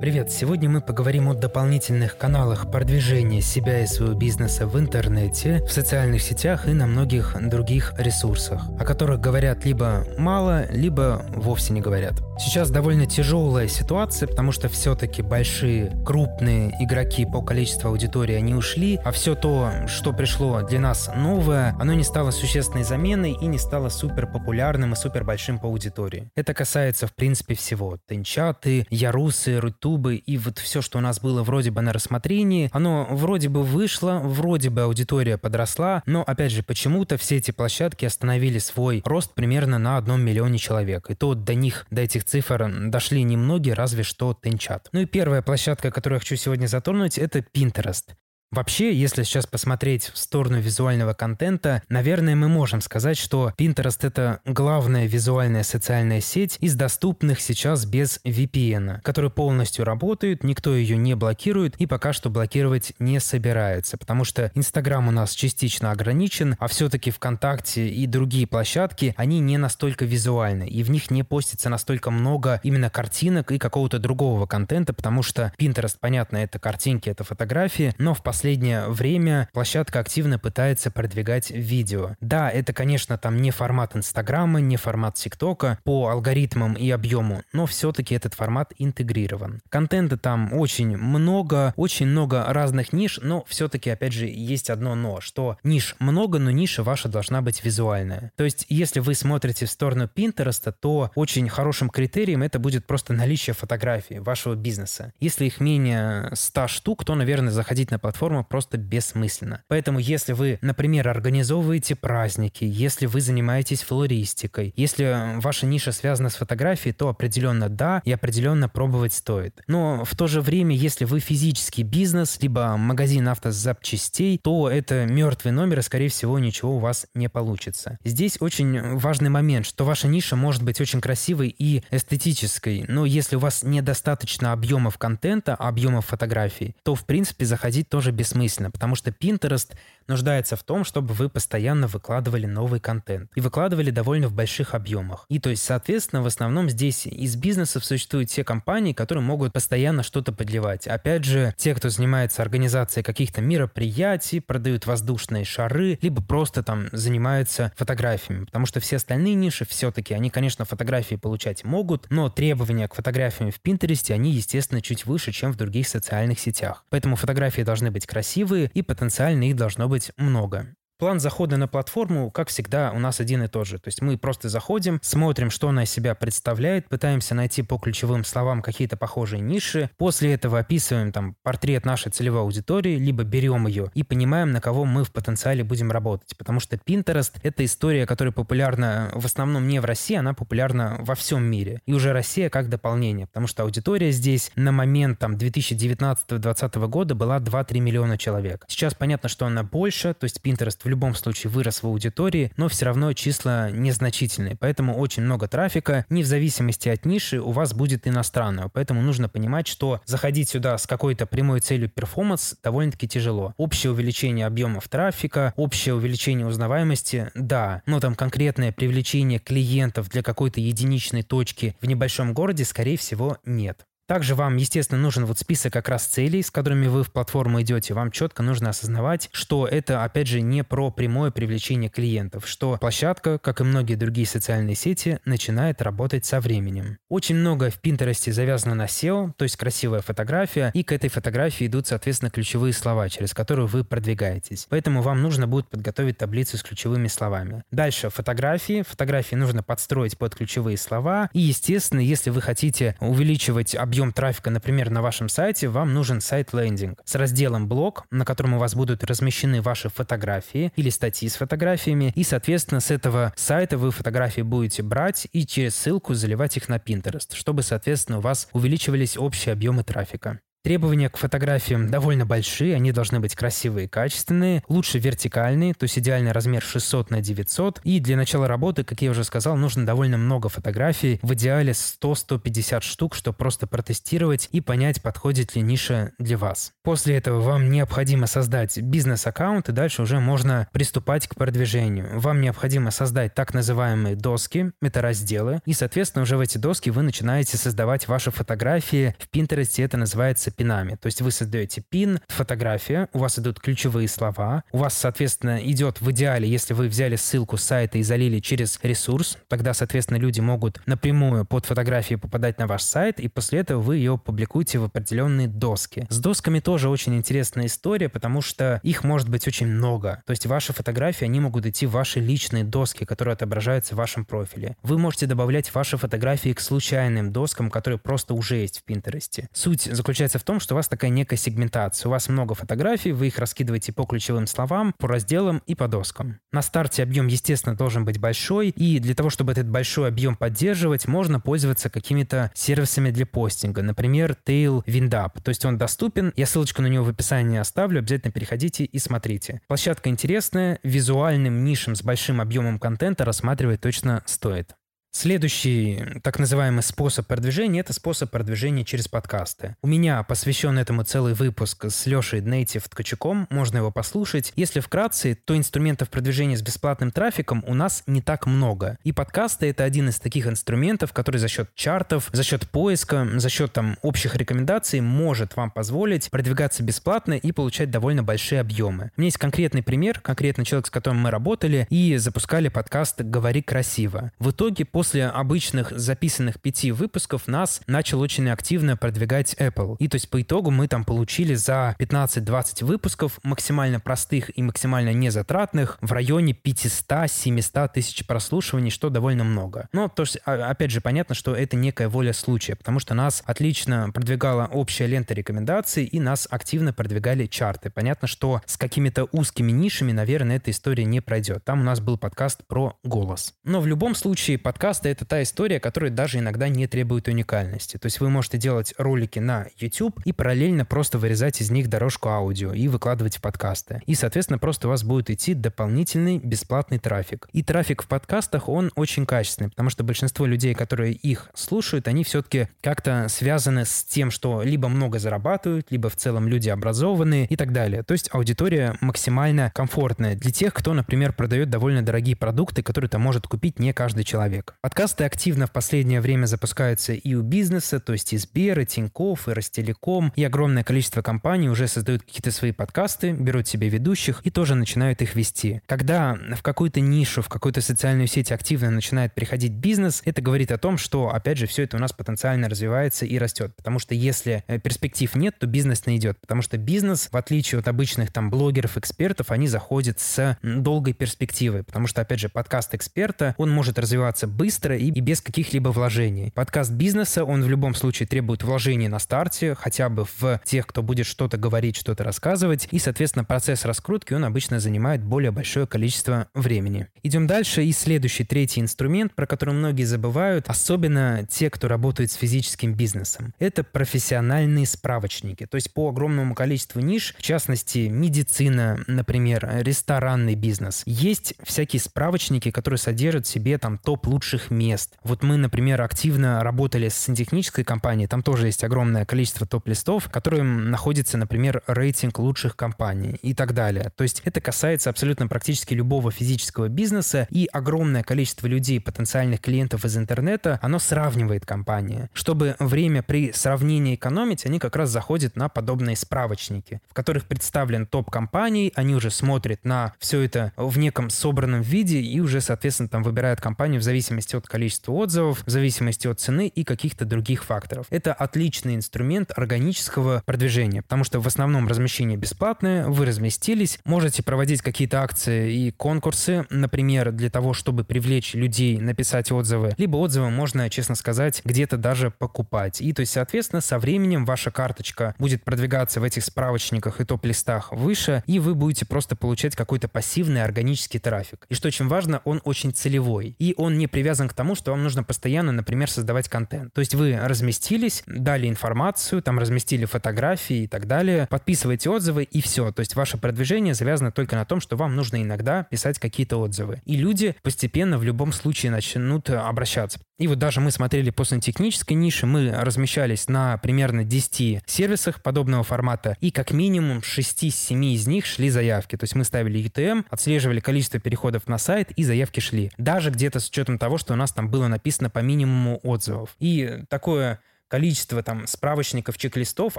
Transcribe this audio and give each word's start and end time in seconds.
Привет! 0.00 0.32
Сегодня 0.32 0.70
мы 0.70 0.80
поговорим 0.80 1.28
о 1.28 1.34
дополнительных 1.34 2.16
каналах 2.16 2.70
продвижения 2.70 3.42
себя 3.42 3.82
и 3.82 3.86
своего 3.86 4.14
бизнеса 4.14 4.66
в 4.66 4.78
интернете, 4.78 5.62
в 5.68 5.70
социальных 5.70 6.22
сетях 6.22 6.66
и 6.66 6.72
на 6.72 6.86
многих 6.86 7.36
других 7.50 7.92
ресурсах, 7.98 8.62
о 8.78 8.86
которых 8.86 9.20
говорят 9.20 9.66
либо 9.66 10.06
мало, 10.16 10.64
либо 10.72 11.26
вовсе 11.36 11.74
не 11.74 11.82
говорят. 11.82 12.14
Сейчас 12.38 12.70
довольно 12.70 13.04
тяжелая 13.04 13.68
ситуация, 13.68 14.26
потому 14.26 14.52
что 14.52 14.70
все-таки 14.70 15.20
большие, 15.20 15.92
крупные 16.06 16.74
игроки 16.80 17.26
по 17.26 17.42
количеству 17.42 17.90
аудитории, 17.90 18.36
они 18.36 18.54
ушли, 18.54 18.98
а 19.04 19.12
все 19.12 19.34
то, 19.34 19.70
что 19.86 20.14
пришло 20.14 20.62
для 20.62 20.80
нас 20.80 21.10
новое, 21.14 21.76
оно 21.78 21.92
не 21.92 22.04
стало 22.04 22.30
существенной 22.30 22.84
заменой 22.84 23.36
и 23.38 23.46
не 23.46 23.58
стало 23.58 23.90
супер 23.90 24.26
популярным 24.26 24.94
и 24.94 24.96
супер 24.96 25.24
большим 25.24 25.58
по 25.58 25.68
аудитории. 25.68 26.30
Это 26.34 26.54
касается, 26.54 27.06
в 27.06 27.14
принципе, 27.14 27.54
всего. 27.54 27.98
Тенчаты, 28.08 28.86
Ярусы, 28.88 29.60
Рутубы 29.90 30.16
и 30.16 30.38
вот 30.38 30.58
все, 30.58 30.82
что 30.82 30.98
у 30.98 31.00
нас 31.00 31.20
было 31.20 31.42
вроде 31.42 31.72
бы 31.72 31.80
на 31.80 31.92
рассмотрении, 31.92 32.70
оно 32.72 33.08
вроде 33.10 33.48
бы 33.48 33.64
вышло, 33.64 34.20
вроде 34.22 34.70
бы 34.70 34.82
аудитория 34.82 35.36
подросла, 35.36 36.04
но, 36.06 36.22
опять 36.22 36.52
же, 36.52 36.62
почему-то 36.62 37.16
все 37.16 37.38
эти 37.38 37.50
площадки 37.50 38.04
остановили 38.04 38.58
свой 38.58 39.02
рост 39.04 39.34
примерно 39.34 39.78
на 39.78 39.96
одном 39.96 40.20
миллионе 40.20 40.58
человек. 40.58 41.10
И 41.10 41.16
то 41.16 41.34
до 41.34 41.54
них, 41.54 41.86
до 41.90 42.02
этих 42.02 42.24
цифр 42.24 42.70
дошли 42.86 43.24
немногие, 43.24 43.74
разве 43.74 44.04
что 44.04 44.32
Тенчат. 44.40 44.88
Ну 44.92 45.00
и 45.00 45.06
первая 45.06 45.42
площадка, 45.42 45.90
которую 45.90 46.18
я 46.18 46.20
хочу 46.20 46.36
сегодня 46.36 46.68
затронуть, 46.68 47.18
это 47.18 47.40
Pinterest. 47.40 48.14
Вообще, 48.52 48.92
если 48.92 49.22
сейчас 49.22 49.46
посмотреть 49.46 50.10
в 50.12 50.18
сторону 50.18 50.58
визуального 50.58 51.14
контента, 51.14 51.84
наверное, 51.88 52.34
мы 52.34 52.48
можем 52.48 52.80
сказать, 52.80 53.16
что 53.16 53.52
Pinterest— 53.56 53.98
это 54.00 54.40
главная 54.44 55.06
визуальная 55.06 55.62
социальная 55.62 56.20
сеть 56.20 56.56
из 56.58 56.74
доступных 56.74 57.40
сейчас 57.40 57.84
без 57.84 58.18
VPN, 58.24 59.02
которая 59.02 59.30
полностью 59.30 59.84
работает, 59.84 60.42
никто 60.42 60.74
ее 60.74 60.96
не 60.96 61.14
блокирует 61.14 61.76
и 61.76 61.86
пока 61.86 62.12
что 62.12 62.28
блокировать 62.28 62.92
не 62.98 63.20
собирается, 63.20 63.96
потому 63.96 64.24
что 64.24 64.50
Instagram 64.56 65.06
у 65.06 65.10
нас 65.12 65.30
частично 65.30 65.92
ограничен, 65.92 66.56
а 66.58 66.66
все-таки 66.66 67.12
ВКонтакте 67.12 67.88
и 67.88 68.04
другие 68.08 68.48
площадки, 68.48 69.14
они 69.16 69.38
не 69.38 69.58
настолько 69.58 70.04
визуальны, 70.04 70.68
и 70.68 70.82
в 70.82 70.90
них 70.90 71.12
не 71.12 71.22
постится 71.22 71.68
настолько 71.68 72.10
много 72.10 72.58
именно 72.64 72.90
картинок 72.90 73.52
и 73.52 73.58
какого-то 73.58 74.00
другого 74.00 74.46
контента, 74.46 74.92
потому 74.92 75.22
что 75.22 75.52
Pinterest, 75.56 75.98
понятно, 76.00 76.38
это 76.38 76.58
картинки, 76.58 77.08
это 77.08 77.22
фотографии, 77.22 77.94
но 77.98 78.12
в 78.12 78.24
последнее 78.40 78.88
время 78.88 79.50
площадка 79.52 80.00
активно 80.00 80.38
пытается 80.38 80.90
продвигать 80.90 81.50
видео. 81.50 82.16
Да, 82.22 82.48
это, 82.48 82.72
конечно, 82.72 83.18
там 83.18 83.42
не 83.42 83.50
формат 83.50 83.94
Инстаграма, 83.94 84.62
не 84.62 84.78
формат 84.78 85.16
ТикТока 85.16 85.78
по 85.84 86.08
алгоритмам 86.08 86.72
и 86.72 86.90
объему, 86.90 87.42
но 87.52 87.66
все-таки 87.66 88.14
этот 88.14 88.32
формат 88.32 88.72
интегрирован. 88.78 89.60
Контента 89.68 90.16
там 90.16 90.54
очень 90.54 90.96
много, 90.96 91.74
очень 91.76 92.06
много 92.06 92.46
разных 92.48 92.94
ниш, 92.94 93.20
но 93.22 93.44
все-таки, 93.46 93.90
опять 93.90 94.14
же, 94.14 94.24
есть 94.26 94.70
одно 94.70 94.94
но, 94.94 95.20
что 95.20 95.58
ниш 95.62 95.94
много, 95.98 96.38
но 96.38 96.50
ниша 96.50 96.82
ваша 96.82 97.10
должна 97.10 97.42
быть 97.42 97.62
визуальная. 97.62 98.32
То 98.36 98.44
есть, 98.44 98.64
если 98.70 99.00
вы 99.00 99.14
смотрите 99.14 99.66
в 99.66 99.70
сторону 99.70 100.08
Pinterest, 100.16 100.72
то 100.80 101.10
очень 101.14 101.46
хорошим 101.50 101.90
критерием 101.90 102.42
это 102.42 102.58
будет 102.58 102.86
просто 102.86 103.12
наличие 103.12 103.52
фотографий 103.52 104.18
вашего 104.18 104.54
бизнеса. 104.54 105.12
Если 105.20 105.44
их 105.44 105.60
менее 105.60 106.30
100 106.32 106.68
штук, 106.68 107.04
то, 107.04 107.14
наверное, 107.14 107.52
заходить 107.52 107.90
на 107.90 107.98
платформу 107.98 108.29
форма 108.30 108.44
просто 108.44 108.78
бессмысленна. 108.78 109.64
Поэтому 109.66 109.98
если 109.98 110.34
вы, 110.34 110.60
например, 110.62 111.08
организовываете 111.08 111.96
праздники, 111.96 112.62
если 112.62 113.06
вы 113.06 113.20
занимаетесь 113.20 113.82
флористикой, 113.82 114.72
если 114.76 115.40
ваша 115.40 115.66
ниша 115.66 115.90
связана 115.90 116.30
с 116.30 116.36
фотографией, 116.36 116.92
то 116.92 117.08
определенно 117.08 117.68
да 117.68 118.02
и 118.04 118.12
определенно 118.12 118.68
пробовать 118.68 119.14
стоит. 119.14 119.60
Но 119.66 120.04
в 120.04 120.14
то 120.14 120.28
же 120.28 120.42
время, 120.42 120.76
если 120.76 121.04
вы 121.06 121.18
физический 121.18 121.82
бизнес, 121.82 122.38
либо 122.40 122.76
магазин 122.76 123.26
автозапчастей, 123.26 124.38
то 124.38 124.70
это 124.70 125.06
мертвый 125.06 125.52
номер, 125.52 125.80
и, 125.80 125.82
скорее 125.82 126.08
всего, 126.08 126.38
ничего 126.38 126.76
у 126.76 126.78
вас 126.78 127.08
не 127.14 127.28
получится. 127.28 127.98
Здесь 128.04 128.36
очень 128.38 128.96
важный 128.96 129.30
момент, 129.30 129.66
что 129.66 129.84
ваша 129.84 130.06
ниша 130.06 130.36
может 130.36 130.62
быть 130.62 130.80
очень 130.80 131.00
красивой 131.00 131.48
и 131.48 131.82
эстетической, 131.90 132.84
но 132.86 133.06
если 133.06 133.34
у 133.34 133.40
вас 133.40 133.64
недостаточно 133.64 134.52
объемов 134.52 134.98
контента, 134.98 135.56
объемов 135.56 136.06
фотографий, 136.06 136.76
то, 136.84 136.94
в 136.94 137.04
принципе, 137.04 137.44
заходить 137.44 137.88
тоже 137.88 138.12
бессмысленно, 138.20 138.70
потому 138.70 138.94
что 138.96 139.10
Pinterest 139.10 139.74
нуждается 140.10 140.56
в 140.56 140.62
том, 140.62 140.84
чтобы 140.84 141.14
вы 141.14 141.30
постоянно 141.30 141.86
выкладывали 141.86 142.44
новый 142.44 142.80
контент. 142.80 143.30
И 143.34 143.40
выкладывали 143.40 143.90
довольно 143.90 144.28
в 144.28 144.34
больших 144.34 144.74
объемах. 144.74 145.24
И 145.30 145.38
то 145.38 145.48
есть, 145.48 145.62
соответственно, 145.62 146.22
в 146.22 146.26
основном 146.26 146.68
здесь 146.68 147.06
из 147.06 147.36
бизнесов 147.36 147.84
существуют 147.84 148.28
те 148.28 148.44
компании, 148.44 148.92
которые 148.92 149.24
могут 149.24 149.52
постоянно 149.52 150.02
что-то 150.02 150.32
подливать. 150.32 150.86
Опять 150.86 151.24
же, 151.24 151.54
те, 151.56 151.74
кто 151.74 151.88
занимается 151.88 152.42
организацией 152.42 153.02
каких-то 153.02 153.40
мероприятий, 153.40 154.40
продают 154.40 154.86
воздушные 154.86 155.44
шары, 155.44 155.98
либо 156.02 156.20
просто 156.22 156.62
там 156.62 156.88
занимаются 156.92 157.72
фотографиями. 157.76 158.44
Потому 158.44 158.66
что 158.66 158.80
все 158.80 158.96
остальные 158.96 159.34
ниши 159.34 159.64
все-таки, 159.64 160.12
они, 160.12 160.28
конечно, 160.28 160.64
фотографии 160.64 161.14
получать 161.14 161.64
могут, 161.64 162.06
но 162.10 162.28
требования 162.28 162.88
к 162.88 162.94
фотографиям 162.94 163.52
в 163.52 163.60
Pinterest, 163.64 164.12
они, 164.12 164.32
естественно, 164.32 164.82
чуть 164.82 165.06
выше, 165.06 165.30
чем 165.30 165.52
в 165.52 165.56
других 165.56 165.86
социальных 165.88 166.40
сетях. 166.40 166.84
Поэтому 166.90 167.14
фотографии 167.16 167.62
должны 167.62 167.90
быть 167.90 168.06
красивые, 168.06 168.70
и 168.74 168.82
потенциально 168.82 169.48
их 169.48 169.56
должно 169.56 169.88
быть 169.88 169.99
много. 170.18 170.74
План 171.00 171.18
захода 171.18 171.56
на 171.56 171.66
платформу, 171.66 172.30
как 172.30 172.48
всегда, 172.48 172.92
у 172.94 172.98
нас 172.98 173.20
один 173.20 173.42
и 173.42 173.48
тот 173.48 173.66
же. 173.66 173.78
То 173.78 173.88
есть 173.88 174.02
мы 174.02 174.18
просто 174.18 174.50
заходим, 174.50 174.98
смотрим, 175.00 175.48
что 175.48 175.70
она 175.70 175.84
из 175.84 175.90
себя 175.90 176.14
представляет, 176.14 176.90
пытаемся 176.90 177.34
найти 177.34 177.62
по 177.62 177.78
ключевым 177.78 178.22
словам 178.22 178.60
какие-то 178.60 178.98
похожие 178.98 179.40
ниши. 179.40 179.88
После 179.96 180.34
этого 180.34 180.58
описываем 180.58 181.10
там 181.10 181.36
портрет 181.42 181.86
нашей 181.86 182.12
целевой 182.12 182.42
аудитории, 182.42 182.98
либо 182.98 183.24
берем 183.24 183.66
ее 183.66 183.90
и 183.94 184.02
понимаем, 184.02 184.50
на 184.50 184.60
кого 184.60 184.84
мы 184.84 185.04
в 185.04 185.10
потенциале 185.10 185.64
будем 185.64 185.90
работать. 185.90 186.36
Потому 186.36 186.60
что 186.60 186.76
Pinterest— 186.76 187.32
это 187.42 187.64
история, 187.64 188.04
которая 188.04 188.32
популярна 188.32 189.10
в 189.14 189.24
основном 189.24 189.68
не 189.68 189.80
в 189.80 189.86
России, 189.86 190.16
она 190.16 190.34
популярна 190.34 190.98
во 191.00 191.14
всем 191.14 191.42
мире. 191.44 191.80
И 191.86 191.94
уже 191.94 192.12
Россия 192.12 192.50
как 192.50 192.68
дополнение, 192.68 193.26
потому 193.26 193.46
что 193.46 193.62
аудитория 193.62 194.10
здесь 194.10 194.52
на 194.54 194.70
момент 194.70 195.18
там 195.18 195.36
2019-2020 195.36 196.88
года 196.88 197.14
была 197.14 197.38
2-3 197.38 197.80
миллиона 197.80 198.18
человек. 198.18 198.66
Сейчас 198.68 198.92
понятно, 198.92 199.30
что 199.30 199.46
она 199.46 199.62
больше, 199.62 200.12
то 200.12 200.24
есть 200.24 200.40
Pinterest 200.44 200.89
любом 200.90 201.14
случае 201.14 201.50
вырос 201.50 201.82
в 201.82 201.86
аудитории, 201.86 202.52
но 202.56 202.68
все 202.68 202.86
равно 202.86 203.12
числа 203.12 203.70
незначительные. 203.70 204.56
Поэтому 204.56 204.96
очень 204.98 205.22
много 205.22 205.48
трафика, 205.48 206.04
не 206.10 206.22
в 206.22 206.26
зависимости 206.26 206.88
от 206.88 207.04
ниши, 207.04 207.40
у 207.40 207.50
вас 207.50 207.72
будет 207.72 208.06
иностранного. 208.06 208.68
Поэтому 208.68 209.02
нужно 209.02 209.28
понимать, 209.28 209.66
что 209.66 210.00
заходить 210.04 210.50
сюда 210.50 210.76
с 210.76 210.86
какой-то 210.86 211.26
прямой 211.26 211.60
целью 211.60 211.88
перформанс 211.88 212.56
довольно-таки 212.62 213.08
тяжело. 213.08 213.54
Общее 213.56 213.92
увеличение 213.92 214.46
объемов 214.46 214.88
трафика, 214.88 215.54
общее 215.56 215.94
увеличение 215.94 216.46
узнаваемости, 216.46 217.30
да, 217.34 217.82
но 217.86 218.00
там 218.00 218.14
конкретное 218.14 218.72
привлечение 218.72 219.38
клиентов 219.38 220.08
для 220.10 220.22
какой-то 220.22 220.60
единичной 220.60 221.22
точки 221.22 221.76
в 221.80 221.86
небольшом 221.86 222.34
городе, 222.34 222.64
скорее 222.64 222.96
всего, 222.96 223.38
нет. 223.44 223.86
Также 224.10 224.34
вам, 224.34 224.56
естественно, 224.56 225.00
нужен 225.00 225.24
вот 225.24 225.38
список 225.38 225.72
как 225.72 225.88
раз 225.88 226.04
целей, 226.04 226.42
с 226.42 226.50
которыми 226.50 226.88
вы 226.88 227.04
в 227.04 227.12
платформу 227.12 227.60
идете. 227.60 227.94
Вам 227.94 228.10
четко 228.10 228.42
нужно 228.42 228.70
осознавать, 228.70 229.28
что 229.30 229.68
это, 229.68 230.02
опять 230.02 230.26
же, 230.26 230.40
не 230.40 230.64
про 230.64 230.90
прямое 230.90 231.30
привлечение 231.30 231.88
клиентов, 231.88 232.48
что 232.48 232.76
площадка, 232.76 233.38
как 233.38 233.60
и 233.60 233.62
многие 233.62 233.94
другие 233.94 234.26
социальные 234.26 234.74
сети, 234.74 235.20
начинает 235.24 235.80
работать 235.80 236.24
со 236.24 236.40
временем. 236.40 236.98
Очень 237.08 237.36
много 237.36 237.70
в 237.70 237.80
Pinterest 237.80 238.32
завязано 238.32 238.74
на 238.74 238.86
SEO, 238.86 239.30
то 239.36 239.44
есть 239.44 239.56
красивая 239.56 240.00
фотография, 240.00 240.72
и 240.74 240.82
к 240.82 240.90
этой 240.90 241.08
фотографии 241.08 241.68
идут, 241.68 241.86
соответственно, 241.86 242.32
ключевые 242.32 242.72
слова, 242.72 243.08
через 243.08 243.32
которые 243.32 243.68
вы 243.68 243.84
продвигаетесь. 243.84 244.66
Поэтому 244.70 245.02
вам 245.02 245.22
нужно 245.22 245.46
будет 245.46 245.68
подготовить 245.68 246.18
таблицу 246.18 246.58
с 246.58 246.64
ключевыми 246.64 247.06
словами. 247.06 247.62
Дальше 247.70 248.10
фотографии. 248.10 248.82
Фотографии 248.82 249.36
нужно 249.36 249.62
подстроить 249.62 250.18
под 250.18 250.34
ключевые 250.34 250.78
слова. 250.78 251.30
И, 251.32 251.38
естественно, 251.38 252.00
если 252.00 252.30
вы 252.30 252.40
хотите 252.40 252.96
увеличивать 252.98 253.76
объем 253.76 253.99
объем 254.00 254.12
трафика, 254.14 254.48
например, 254.48 254.88
на 254.88 255.02
вашем 255.02 255.28
сайте, 255.28 255.68
вам 255.68 255.92
нужен 255.92 256.22
сайт-лендинг 256.22 257.02
с 257.04 257.14
разделом 257.16 257.68
блог, 257.68 258.06
на 258.10 258.24
котором 258.24 258.54
у 258.54 258.58
вас 258.58 258.74
будут 258.74 259.04
размещены 259.04 259.60
ваши 259.60 259.90
фотографии 259.90 260.72
или 260.74 260.88
статьи 260.88 261.28
с 261.28 261.36
фотографиями, 261.36 262.10
и, 262.16 262.24
соответственно, 262.24 262.80
с 262.80 262.90
этого 262.90 263.34
сайта 263.36 263.76
вы 263.76 263.90
фотографии 263.90 264.40
будете 264.40 264.82
брать 264.82 265.28
и 265.32 265.46
через 265.46 265.76
ссылку 265.76 266.14
заливать 266.14 266.56
их 266.56 266.70
на 266.70 266.78
Pinterest, 266.78 267.34
чтобы, 267.34 267.62
соответственно, 267.62 268.18
у 268.18 268.22
вас 268.22 268.48
увеличивались 268.54 269.18
общие 269.18 269.52
объемы 269.52 269.84
трафика. 269.84 270.40
Требования 270.62 271.08
к 271.08 271.16
фотографиям 271.16 271.88
довольно 271.88 272.26
большие, 272.26 272.76
они 272.76 272.92
должны 272.92 273.18
быть 273.18 273.34
красивые 273.34 273.86
и 273.86 273.88
качественные, 273.88 274.62
лучше 274.68 274.98
вертикальные, 274.98 275.72
то 275.72 275.84
есть 275.84 275.98
идеальный 275.98 276.32
размер 276.32 276.62
600 276.62 277.10
на 277.10 277.22
900. 277.22 277.80
И 277.84 277.98
для 277.98 278.14
начала 278.14 278.46
работы, 278.46 278.84
как 278.84 279.00
я 279.00 279.10
уже 279.10 279.24
сказал, 279.24 279.56
нужно 279.56 279.86
довольно 279.86 280.18
много 280.18 280.50
фотографий, 280.50 281.18
в 281.22 281.32
идеале 281.32 281.72
100-150 281.72 282.82
штук, 282.82 283.14
чтобы 283.14 283.38
просто 283.38 283.66
протестировать 283.66 284.50
и 284.52 284.60
понять, 284.60 285.00
подходит 285.00 285.56
ли 285.56 285.62
ниша 285.62 286.12
для 286.18 286.36
вас. 286.36 286.72
После 286.82 287.16
этого 287.16 287.40
вам 287.40 287.70
необходимо 287.70 288.26
создать 288.26 288.76
бизнес-аккаунт, 288.76 289.70
и 289.70 289.72
дальше 289.72 290.02
уже 290.02 290.20
можно 290.20 290.68
приступать 290.72 291.26
к 291.26 291.36
продвижению. 291.36 292.20
Вам 292.20 292.42
необходимо 292.42 292.90
создать 292.90 293.34
так 293.34 293.54
называемые 293.54 294.14
доски, 294.14 294.72
это 294.82 295.00
разделы, 295.00 295.60
и, 295.64 295.72
соответственно, 295.72 296.24
уже 296.24 296.36
в 296.36 296.40
эти 296.40 296.58
доски 296.58 296.90
вы 296.90 297.00
начинаете 297.00 297.56
создавать 297.56 298.08
ваши 298.08 298.30
фотографии. 298.30 299.16
В 299.18 299.34
Pinterest 299.34 299.82
это 299.82 299.96
называется 299.96 300.49
является 300.50 300.52
пинами. 300.52 300.96
То 300.96 301.06
есть 301.06 301.22
вы 301.22 301.30
создаете 301.30 301.82
пин, 301.88 302.20
фотография, 302.28 303.08
у 303.12 303.18
вас 303.18 303.38
идут 303.38 303.60
ключевые 303.60 304.08
слова, 304.08 304.64
у 304.72 304.78
вас, 304.78 304.94
соответственно, 304.94 305.58
идет 305.58 306.00
в 306.00 306.10
идеале, 306.10 306.48
если 306.48 306.74
вы 306.74 306.88
взяли 306.88 307.16
ссылку 307.16 307.56
с 307.56 307.62
сайта 307.62 307.98
и 307.98 308.02
залили 308.02 308.40
через 308.40 308.78
ресурс, 308.82 309.38
тогда, 309.48 309.74
соответственно, 309.74 310.18
люди 310.18 310.40
могут 310.40 310.80
напрямую 310.86 311.44
под 311.44 311.66
фотографией 311.66 312.18
попадать 312.18 312.58
на 312.58 312.66
ваш 312.66 312.82
сайт, 312.82 313.20
и 313.20 313.28
после 313.28 313.60
этого 313.60 313.80
вы 313.80 313.96
ее 313.96 314.18
публикуете 314.18 314.78
в 314.78 314.84
определенные 314.84 315.48
доски. 315.48 316.06
С 316.10 316.18
досками 316.18 316.60
тоже 316.60 316.88
очень 316.88 317.16
интересная 317.16 317.66
история, 317.66 318.08
потому 318.08 318.42
что 318.42 318.80
их 318.82 319.04
может 319.04 319.28
быть 319.28 319.46
очень 319.46 319.66
много. 319.66 320.22
То 320.26 320.32
есть 320.32 320.46
ваши 320.46 320.72
фотографии, 320.72 321.24
они 321.24 321.40
могут 321.40 321.66
идти 321.66 321.86
в 321.86 321.92
ваши 321.92 322.20
личные 322.20 322.64
доски, 322.64 323.04
которые 323.04 323.34
отображаются 323.34 323.94
в 323.94 323.98
вашем 323.98 324.24
профиле. 324.24 324.76
Вы 324.82 324.98
можете 324.98 325.26
добавлять 325.26 325.72
ваши 325.74 325.96
фотографии 325.96 326.52
к 326.52 326.60
случайным 326.60 327.32
доскам, 327.32 327.70
которые 327.70 327.98
просто 327.98 328.34
уже 328.34 328.56
есть 328.56 328.80
в 328.80 328.84
Пинтересте. 328.84 329.48
Суть 329.52 329.82
заключается 329.82 330.38
в 330.40 330.44
том, 330.44 330.58
что 330.58 330.74
у 330.74 330.76
вас 330.76 330.88
такая 330.88 331.10
некая 331.10 331.36
сегментация. 331.36 332.08
У 332.08 332.10
вас 332.10 332.28
много 332.28 332.54
фотографий, 332.54 333.12
вы 333.12 333.28
их 333.28 333.38
раскидываете 333.38 333.92
по 333.92 334.04
ключевым 334.04 334.46
словам, 334.46 334.94
по 334.98 335.06
разделам 335.06 335.62
и 335.66 335.74
по 335.74 335.86
доскам. 335.86 336.40
На 336.52 336.62
старте 336.62 337.02
объем, 337.02 337.26
естественно, 337.26 337.76
должен 337.76 338.04
быть 338.04 338.18
большой, 338.18 338.70
и 338.70 338.98
для 338.98 339.14
того, 339.14 339.30
чтобы 339.30 339.52
этот 339.52 339.68
большой 339.68 340.08
объем 340.08 340.36
поддерживать, 340.36 341.06
можно 341.06 341.40
пользоваться 341.40 341.90
какими-то 341.90 342.50
сервисами 342.54 343.10
для 343.10 343.26
постинга, 343.26 343.82
например, 343.82 344.36
Tail 344.46 344.84
Windup. 344.86 345.40
То 345.42 345.50
есть 345.50 345.64
он 345.64 345.78
доступен, 345.78 346.32
я 346.36 346.46
ссылочку 346.46 346.82
на 346.82 346.86
него 346.86 347.04
в 347.04 347.10
описании 347.10 347.58
оставлю, 347.58 348.00
обязательно 348.00 348.32
переходите 348.32 348.84
и 348.84 348.98
смотрите. 348.98 349.60
Площадка 349.68 350.08
интересная, 350.08 350.78
визуальным 350.82 351.64
нишем 351.64 351.94
с 351.94 352.02
большим 352.02 352.40
объемом 352.40 352.78
контента 352.78 353.24
рассматривать 353.24 353.80
точно 353.80 354.22
стоит. 354.26 354.74
Следующий 355.12 356.04
так 356.22 356.38
называемый 356.38 356.84
способ 356.84 357.26
продвижения– 357.26 357.80
это 357.80 357.92
способ 357.92 358.30
продвижения 358.30 358.84
через 358.84 359.08
подкасты. 359.08 359.74
У 359.82 359.88
меня 359.88 360.22
посвящен 360.22 360.78
этому 360.78 361.02
целый 361.02 361.34
выпуск 361.34 361.86
с 361.86 362.06
Лешей 362.06 362.40
Нейтив 362.40 362.88
Ткачуком, 362.88 363.48
можно 363.50 363.78
его 363.78 363.90
послушать. 363.90 364.52
Если 364.54 364.78
вкратце, 364.78 365.34
то 365.34 365.56
инструментов 365.56 366.10
продвижения 366.10 366.56
с 366.56 366.62
бесплатным 366.62 367.10
трафиком 367.10 367.64
у 367.66 367.74
нас 367.74 368.04
не 368.06 368.22
так 368.22 368.46
много. 368.46 368.98
И 369.02 369.10
подкасты– 369.10 369.66
это 369.70 369.82
один 369.82 370.08
из 370.08 370.20
таких 370.20 370.46
инструментов, 370.46 371.12
который 371.12 371.38
за 371.38 371.48
счет 371.48 371.74
чартов, 371.74 372.30
за 372.32 372.44
счет 372.44 372.70
поиска, 372.70 373.26
за 373.34 373.48
счет 373.48 373.72
там 373.72 373.98
общих 374.02 374.36
рекомендаций 374.36 375.00
может 375.00 375.56
вам 375.56 375.72
позволить 375.72 376.30
продвигаться 376.30 376.84
бесплатно 376.84 377.34
и 377.34 377.50
получать 377.50 377.90
довольно 377.90 378.22
большие 378.22 378.60
объемы. 378.60 379.10
У 379.16 379.20
меня 379.20 379.26
есть 379.26 379.38
конкретный 379.38 379.82
пример, 379.82 380.20
конкретный 380.20 380.64
человек, 380.64 380.86
с 380.86 380.90
которым 380.90 381.18
мы 381.18 381.32
работали 381.32 381.88
и 381.90 382.16
запускали 382.16 382.68
подкаст 382.68 383.22
«Говори 383.22 383.60
красиво». 383.60 384.30
В 384.38 384.52
итоге 384.52 384.84
по 384.84 384.99
после 385.00 385.28
обычных 385.28 385.98
записанных 385.98 386.60
пяти 386.60 386.92
выпусков 386.92 387.48
нас 387.48 387.80
начал 387.86 388.20
очень 388.20 388.50
активно 388.50 388.98
продвигать 388.98 389.54
Apple. 389.54 389.96
И 389.98 390.08
то 390.08 390.16
есть 390.16 390.28
по 390.28 390.42
итогу 390.42 390.70
мы 390.70 390.88
там 390.88 391.04
получили 391.04 391.54
за 391.54 391.96
15-20 391.98 392.84
выпусков 392.84 393.40
максимально 393.42 393.98
простых 393.98 394.50
и 394.58 394.62
максимально 394.62 395.14
незатратных 395.14 395.96
в 396.02 396.12
районе 396.12 396.52
500-700 396.52 397.88
тысяч 397.94 398.26
прослушиваний, 398.26 398.90
что 398.90 399.08
довольно 399.08 399.42
много. 399.42 399.88
Но 399.94 400.08
то 400.08 400.24
есть, 400.24 400.36
а, 400.44 400.68
опять 400.68 400.90
же, 400.90 401.00
понятно, 401.00 401.34
что 401.34 401.54
это 401.54 401.76
некая 401.76 402.10
воля 402.10 402.34
случая, 402.34 402.76
потому 402.76 402.98
что 402.98 403.14
нас 403.14 403.42
отлично 403.46 404.10
продвигала 404.12 404.68
общая 404.70 405.06
лента 405.06 405.32
рекомендаций 405.32 406.04
и 406.04 406.20
нас 406.20 406.46
активно 406.50 406.92
продвигали 406.92 407.46
чарты. 407.46 407.88
Понятно, 407.88 408.28
что 408.28 408.60
с 408.66 408.76
какими-то 408.76 409.28
узкими 409.32 409.72
нишами, 409.72 410.12
наверное, 410.12 410.56
эта 410.56 410.70
история 410.70 411.06
не 411.06 411.22
пройдет. 411.22 411.64
Там 411.64 411.80
у 411.80 411.84
нас 411.84 412.00
был 412.00 412.18
подкаст 412.18 412.66
про 412.66 412.98
голос. 413.02 413.54
Но 413.64 413.80
в 413.80 413.86
любом 413.86 414.14
случае 414.14 414.58
подкаст 414.58 414.89
подкасты— 414.90 415.08
это 415.10 415.24
та 415.24 415.40
история, 415.44 415.78
которая 415.78 416.10
даже 416.10 416.40
иногда 416.40 416.68
не 416.68 416.88
требует 416.88 417.28
уникальности. 417.28 417.96
То 417.96 418.06
есть 418.06 418.18
вы 418.18 418.28
можете 418.28 418.58
делать 418.58 418.92
ролики 418.98 419.38
на 419.38 419.66
YouTube 419.78 420.20
и 420.24 420.32
параллельно 420.32 420.84
просто 420.84 421.16
вырезать 421.16 421.60
из 421.60 421.70
них 421.70 421.88
дорожку 421.88 422.28
аудио 422.28 422.72
и 422.72 422.88
выкладывать 422.88 423.36
в 423.36 423.40
подкасты. 423.40 424.02
И, 424.06 424.16
соответственно, 424.16 424.58
просто 424.58 424.88
у 424.88 424.90
вас 424.90 425.04
будет 425.04 425.30
идти 425.30 425.54
дополнительный 425.54 426.38
бесплатный 426.38 426.98
трафик. 426.98 427.48
И 427.52 427.62
трафик 427.62 428.02
в 428.02 428.08
подкастах, 428.08 428.68
он 428.68 428.90
очень 428.96 429.26
качественный, 429.26 429.70
потому 429.70 429.90
что 429.90 430.02
большинство 430.02 430.44
людей, 430.44 430.74
которые 430.74 431.12
их 431.12 431.50
слушают, 431.54 432.08
они 432.08 432.24
все-таки 432.24 432.66
как-то 432.80 433.28
связаны 433.28 433.84
с 433.84 434.02
тем, 434.02 434.32
что 434.32 434.62
либо 434.64 434.88
много 434.88 435.20
зарабатывают, 435.20 435.86
либо 435.90 436.10
в 436.10 436.16
целом 436.16 436.48
люди 436.48 436.68
образованные 436.68 437.46
и 437.46 437.54
так 437.54 437.72
далее. 437.72 438.02
То 438.02 438.12
есть 438.12 438.28
аудитория 438.32 438.96
максимально 439.00 439.70
комфортная 439.72 440.34
для 440.34 440.50
тех, 440.50 440.74
кто, 440.74 440.94
например, 440.94 441.32
продает 441.32 441.70
довольно 441.70 442.02
дорогие 442.02 442.34
продукты, 442.34 442.82
которые 442.82 443.08
там 443.08 443.20
может 443.20 443.46
купить 443.46 443.78
не 443.78 443.92
каждый 443.92 444.24
человек. 444.24 444.74
Подкасты 444.82 445.24
активно 445.24 445.66
в 445.66 445.72
последнее 445.72 446.22
время 446.22 446.46
запускаются 446.46 447.12
и 447.12 447.34
у 447.34 447.42
бизнеса, 447.42 448.00
то 448.00 448.14
есть 448.14 448.32
и 448.32 448.38
Сбер, 448.38 448.80
и 448.80 448.86
Тинькофф, 448.86 449.48
и 449.48 449.52
Ростелеком, 449.52 450.32
и 450.36 450.42
огромное 450.42 450.84
количество 450.84 451.20
компаний 451.20 451.68
уже 451.68 451.86
создают 451.86 452.22
какие-то 452.22 452.50
свои 452.50 452.72
подкасты, 452.72 453.32
берут 453.32 453.68
себе 453.68 453.90
ведущих 453.90 454.40
и 454.42 454.50
тоже 454.50 454.74
начинают 454.74 455.20
их 455.20 455.34
вести. 455.34 455.82
Когда 455.84 456.38
в 456.56 456.62
какую-то 456.62 457.00
нишу, 457.00 457.42
в 457.42 457.50
какую-то 457.50 457.82
социальную 457.82 458.26
сеть 458.26 458.50
активно 458.52 458.90
начинает 458.90 459.34
приходить 459.34 459.72
бизнес, 459.72 460.22
это 460.24 460.40
говорит 460.40 460.72
о 460.72 460.78
том, 460.78 460.96
что, 460.96 461.28
опять 461.28 461.58
же, 461.58 461.66
все 461.66 461.82
это 461.82 461.98
у 461.98 462.00
нас 462.00 462.14
потенциально 462.14 462.66
развивается 462.66 463.26
и 463.26 463.36
растет. 463.36 463.76
Потому 463.76 463.98
что 463.98 464.14
если 464.14 464.64
э, 464.66 464.78
перспектив 464.78 465.34
нет, 465.34 465.58
то 465.58 465.66
бизнес 465.66 466.06
не 466.06 466.16
идет. 466.16 466.40
Потому 466.40 466.62
что 466.62 466.78
бизнес, 466.78 467.28
в 467.30 467.36
отличие 467.36 467.80
от 467.80 467.88
обычных 467.88 468.32
там 468.32 468.48
блогеров, 468.48 468.96
экспертов, 468.96 469.50
они 469.50 469.68
заходят 469.68 470.20
с 470.20 470.56
долгой 470.62 471.12
перспективой. 471.12 471.82
Потому 471.82 472.06
что, 472.06 472.22
опять 472.22 472.40
же, 472.40 472.48
подкаст 472.48 472.94
эксперта, 472.94 473.54
он 473.58 473.70
может 473.70 473.98
развиваться 473.98 474.46
быстро, 474.46 474.69
быстро 474.70 474.96
и, 474.96 475.06
и 475.06 475.20
без 475.20 475.40
каких-либо 475.40 475.88
вложений. 475.88 476.52
Подкаст 476.54 476.92
бизнеса, 476.92 477.44
он 477.44 477.60
в 477.64 477.68
любом 477.68 477.92
случае 477.92 478.28
требует 478.28 478.62
вложений 478.62 479.08
на 479.08 479.18
старте, 479.18 479.74
хотя 479.74 480.08
бы 480.08 480.24
в 480.38 480.60
тех, 480.64 480.86
кто 480.86 481.02
будет 481.02 481.26
что-то 481.26 481.56
говорить, 481.56 481.96
что-то 481.96 482.22
рассказывать, 482.22 482.86
и, 482.92 483.00
соответственно, 483.00 483.44
процесс 483.44 483.84
раскрутки, 483.84 484.32
он 484.32 484.44
обычно 484.44 484.78
занимает 484.78 485.24
более 485.24 485.50
большое 485.50 485.88
количество 485.88 486.46
времени. 486.54 487.08
Идем 487.24 487.48
дальше, 487.48 487.82
и 487.84 487.90
следующий, 487.90 488.44
третий 488.44 488.80
инструмент, 488.80 489.34
про 489.34 489.44
который 489.44 489.74
многие 489.74 490.04
забывают, 490.04 490.68
особенно 490.68 491.44
те, 491.50 491.68
кто 491.68 491.88
работает 491.88 492.30
с 492.30 492.36
физическим 492.36 492.94
бизнесом. 492.94 493.52
Это 493.58 493.82
профессиональные 493.82 494.86
справочники, 494.86 495.66
то 495.66 495.74
есть 495.74 495.92
по 495.92 496.10
огромному 496.10 496.54
количеству 496.54 497.00
ниш, 497.00 497.34
в 497.36 497.42
частности, 497.42 498.06
медицина, 498.06 499.00
например, 499.08 499.68
ресторанный 499.80 500.54
бизнес. 500.54 501.02
Есть 501.06 501.54
всякие 501.64 501.98
справочники, 501.98 502.70
которые 502.70 502.98
содержат 502.98 503.46
в 503.46 503.50
себе 503.50 503.76
там 503.76 503.98
топ 503.98 504.28
лучших 504.28 504.59
лучших 504.60 504.70
мест. 504.70 505.16
Вот 505.22 505.42
мы, 505.42 505.56
например, 505.56 506.02
активно 506.02 506.62
работали 506.62 507.08
с 507.08 507.14
сантехнической 507.14 507.84
компанией, 507.84 508.26
там 508.26 508.42
тоже 508.42 508.66
есть 508.66 508.84
огромное 508.84 509.24
количество 509.24 509.66
топ-листов, 509.66 510.28
которым 510.30 510.90
находится, 510.90 511.38
например, 511.38 511.82
рейтинг 511.86 512.38
лучших 512.38 512.76
компаний 512.76 513.38
и 513.42 513.54
так 513.54 513.74
далее. 513.74 514.12
То 514.16 514.22
есть 514.22 514.42
это 514.44 514.60
касается 514.60 515.10
абсолютно 515.10 515.46
практически 515.46 515.94
любого 515.94 516.30
физического 516.30 516.88
бизнеса, 516.88 517.46
и 517.50 517.68
огромное 517.72 518.22
количество 518.22 518.66
людей, 518.66 519.00
потенциальных 519.00 519.60
клиентов 519.60 520.04
из 520.04 520.16
интернета, 520.16 520.78
оно 520.82 520.98
сравнивает 520.98 521.66
компании. 521.66 522.28
Чтобы 522.32 522.76
время 522.78 523.22
при 523.22 523.52
сравнении 523.52 524.14
экономить, 524.14 524.66
они 524.66 524.78
как 524.78 524.96
раз 524.96 525.10
заходят 525.10 525.56
на 525.56 525.68
подобные 525.68 526.16
справочники, 526.16 527.00
в 527.08 527.14
которых 527.14 527.44
представлен 527.44 528.06
топ 528.06 528.30
компаний, 528.30 528.92
они 528.96 529.14
уже 529.14 529.30
смотрят 529.30 529.84
на 529.84 530.12
все 530.18 530.40
это 530.40 530.72
в 530.76 530.98
неком 530.98 531.30
собранном 531.30 531.82
виде 531.82 532.20
и 532.20 532.40
уже, 532.40 532.60
соответственно, 532.60 533.08
там 533.08 533.22
выбирают 533.22 533.60
компанию 533.60 534.00
в 534.00 534.04
зависимости 534.04 534.49
зависимости 534.50 534.56
от 534.56 534.66
количества 534.66 535.12
отзывов, 535.12 535.62
в 535.66 535.70
зависимости 535.70 536.26
от 536.26 536.40
цены 536.40 536.68
и 536.68 536.84
каких-то 536.84 537.24
других 537.24 537.64
факторов. 537.64 538.06
Это 538.10 538.32
отличный 538.32 538.94
инструмент 538.94 539.52
органического 539.56 540.42
продвижения, 540.46 541.02
потому 541.02 541.24
что 541.24 541.40
в 541.40 541.46
основном 541.46 541.88
размещение 541.88 542.36
бесплатное, 542.36 543.06
вы 543.06 543.26
разместились, 543.26 543.98
можете 544.04 544.42
проводить 544.42 544.82
какие-то 544.82 545.22
акции 545.22 545.74
и 545.74 545.90
конкурсы, 545.90 546.66
например, 546.70 547.32
для 547.32 547.50
того, 547.50 547.72
чтобы 547.74 548.04
привлечь 548.04 548.54
людей 548.54 548.98
написать 548.98 549.52
отзывы, 549.52 549.94
либо 549.98 550.16
отзывы 550.16 550.50
можно, 550.50 550.88
честно 550.90 551.14
сказать, 551.14 551.62
где-то 551.64 551.96
даже 551.96 552.30
покупать. 552.30 553.00
И 553.00 553.12
то 553.12 553.20
есть, 553.20 553.32
соответственно, 553.32 553.80
со 553.80 553.98
временем 553.98 554.44
ваша 554.44 554.70
карточка 554.70 555.34
будет 555.38 555.64
продвигаться 555.64 556.20
в 556.20 556.24
этих 556.24 556.44
справочниках 556.44 557.20
и 557.20 557.24
топ-листах 557.24 557.92
выше, 557.92 558.42
и 558.46 558.58
вы 558.58 558.74
будете 558.74 559.06
просто 559.06 559.36
получать 559.36 559.76
какой-то 559.76 560.08
пассивный 560.08 560.62
органический 560.62 561.20
трафик. 561.20 561.66
И 561.68 561.74
что 561.74 561.88
очень 561.88 562.08
важно, 562.08 562.40
он 562.44 562.60
очень 562.64 562.92
целевой. 562.92 563.54
И 563.58 563.74
он 563.76 563.98
не 563.98 564.06
привязан 564.06 564.39
привязан 564.40 564.48
к 564.48 564.54
тому, 564.54 564.74
что 564.74 564.92
вам 564.92 565.02
нужно 565.02 565.22
постоянно, 565.22 565.72
например, 565.72 566.10
создавать 566.10 566.48
контент. 566.48 566.94
То 566.94 567.00
есть 567.00 567.14
вы 567.14 567.38
разместились, 567.38 568.22
дали 568.26 568.68
информацию, 568.68 569.42
там 569.42 569.58
разместили 569.58 570.06
фотографии 570.06 570.84
и 570.84 570.86
так 570.86 571.06
далее, 571.06 571.46
подписываете 571.50 572.08
отзывы 572.08 572.44
и 572.44 572.62
все. 572.62 572.90
То 572.90 573.00
есть 573.00 573.16
ваше 573.16 573.36
продвижение 573.36 573.94
завязано 573.94 574.32
только 574.32 574.56
на 574.56 574.64
том, 574.64 574.80
что 574.80 574.96
вам 574.96 575.14
нужно 575.14 575.42
иногда 575.42 575.84
писать 575.90 576.18
какие-то 576.18 576.56
отзывы. 576.56 577.02
И 577.04 577.16
люди 577.16 577.54
постепенно 577.62 578.16
в 578.16 578.24
любом 578.24 578.52
случае 578.52 578.92
начнут 578.92 579.50
обращаться. 579.50 580.20
И 580.40 580.48
вот 580.48 580.58
даже 580.58 580.80
мы 580.80 580.90
смотрели 580.90 581.28
после 581.28 581.60
технической 581.60 582.16
ниши, 582.16 582.46
мы 582.46 582.72
размещались 582.72 583.46
на 583.48 583.76
примерно 583.76 584.24
10 584.24 584.80
сервисах 584.86 585.42
подобного 585.42 585.84
формата, 585.84 586.34
и 586.40 586.50
как 586.50 586.72
минимум 586.72 587.18
6-7 587.18 588.14
из 588.14 588.26
них 588.26 588.46
шли 588.46 588.70
заявки. 588.70 589.16
То 589.16 589.24
есть 589.24 589.34
мы 589.34 589.44
ставили 589.44 589.78
UTM, 589.84 590.24
отслеживали 590.30 590.80
количество 590.80 591.20
переходов 591.20 591.68
на 591.68 591.76
сайт, 591.76 592.12
и 592.12 592.24
заявки 592.24 592.60
шли. 592.60 592.90
Даже 592.96 593.30
где-то 593.30 593.60
с 593.60 593.68
учетом 593.68 593.98
того, 593.98 594.16
что 594.16 594.29
у 594.32 594.36
нас 594.36 594.52
там 594.52 594.70
было 594.70 594.88
написано 594.88 595.30
по 595.30 595.40
минимуму 595.40 596.00
отзывов. 596.02 596.56
И 596.58 597.04
такое 597.08 597.60
количество 597.88 598.42
там 598.42 598.68
справочников, 598.68 599.36
чек-листов, 599.36 599.98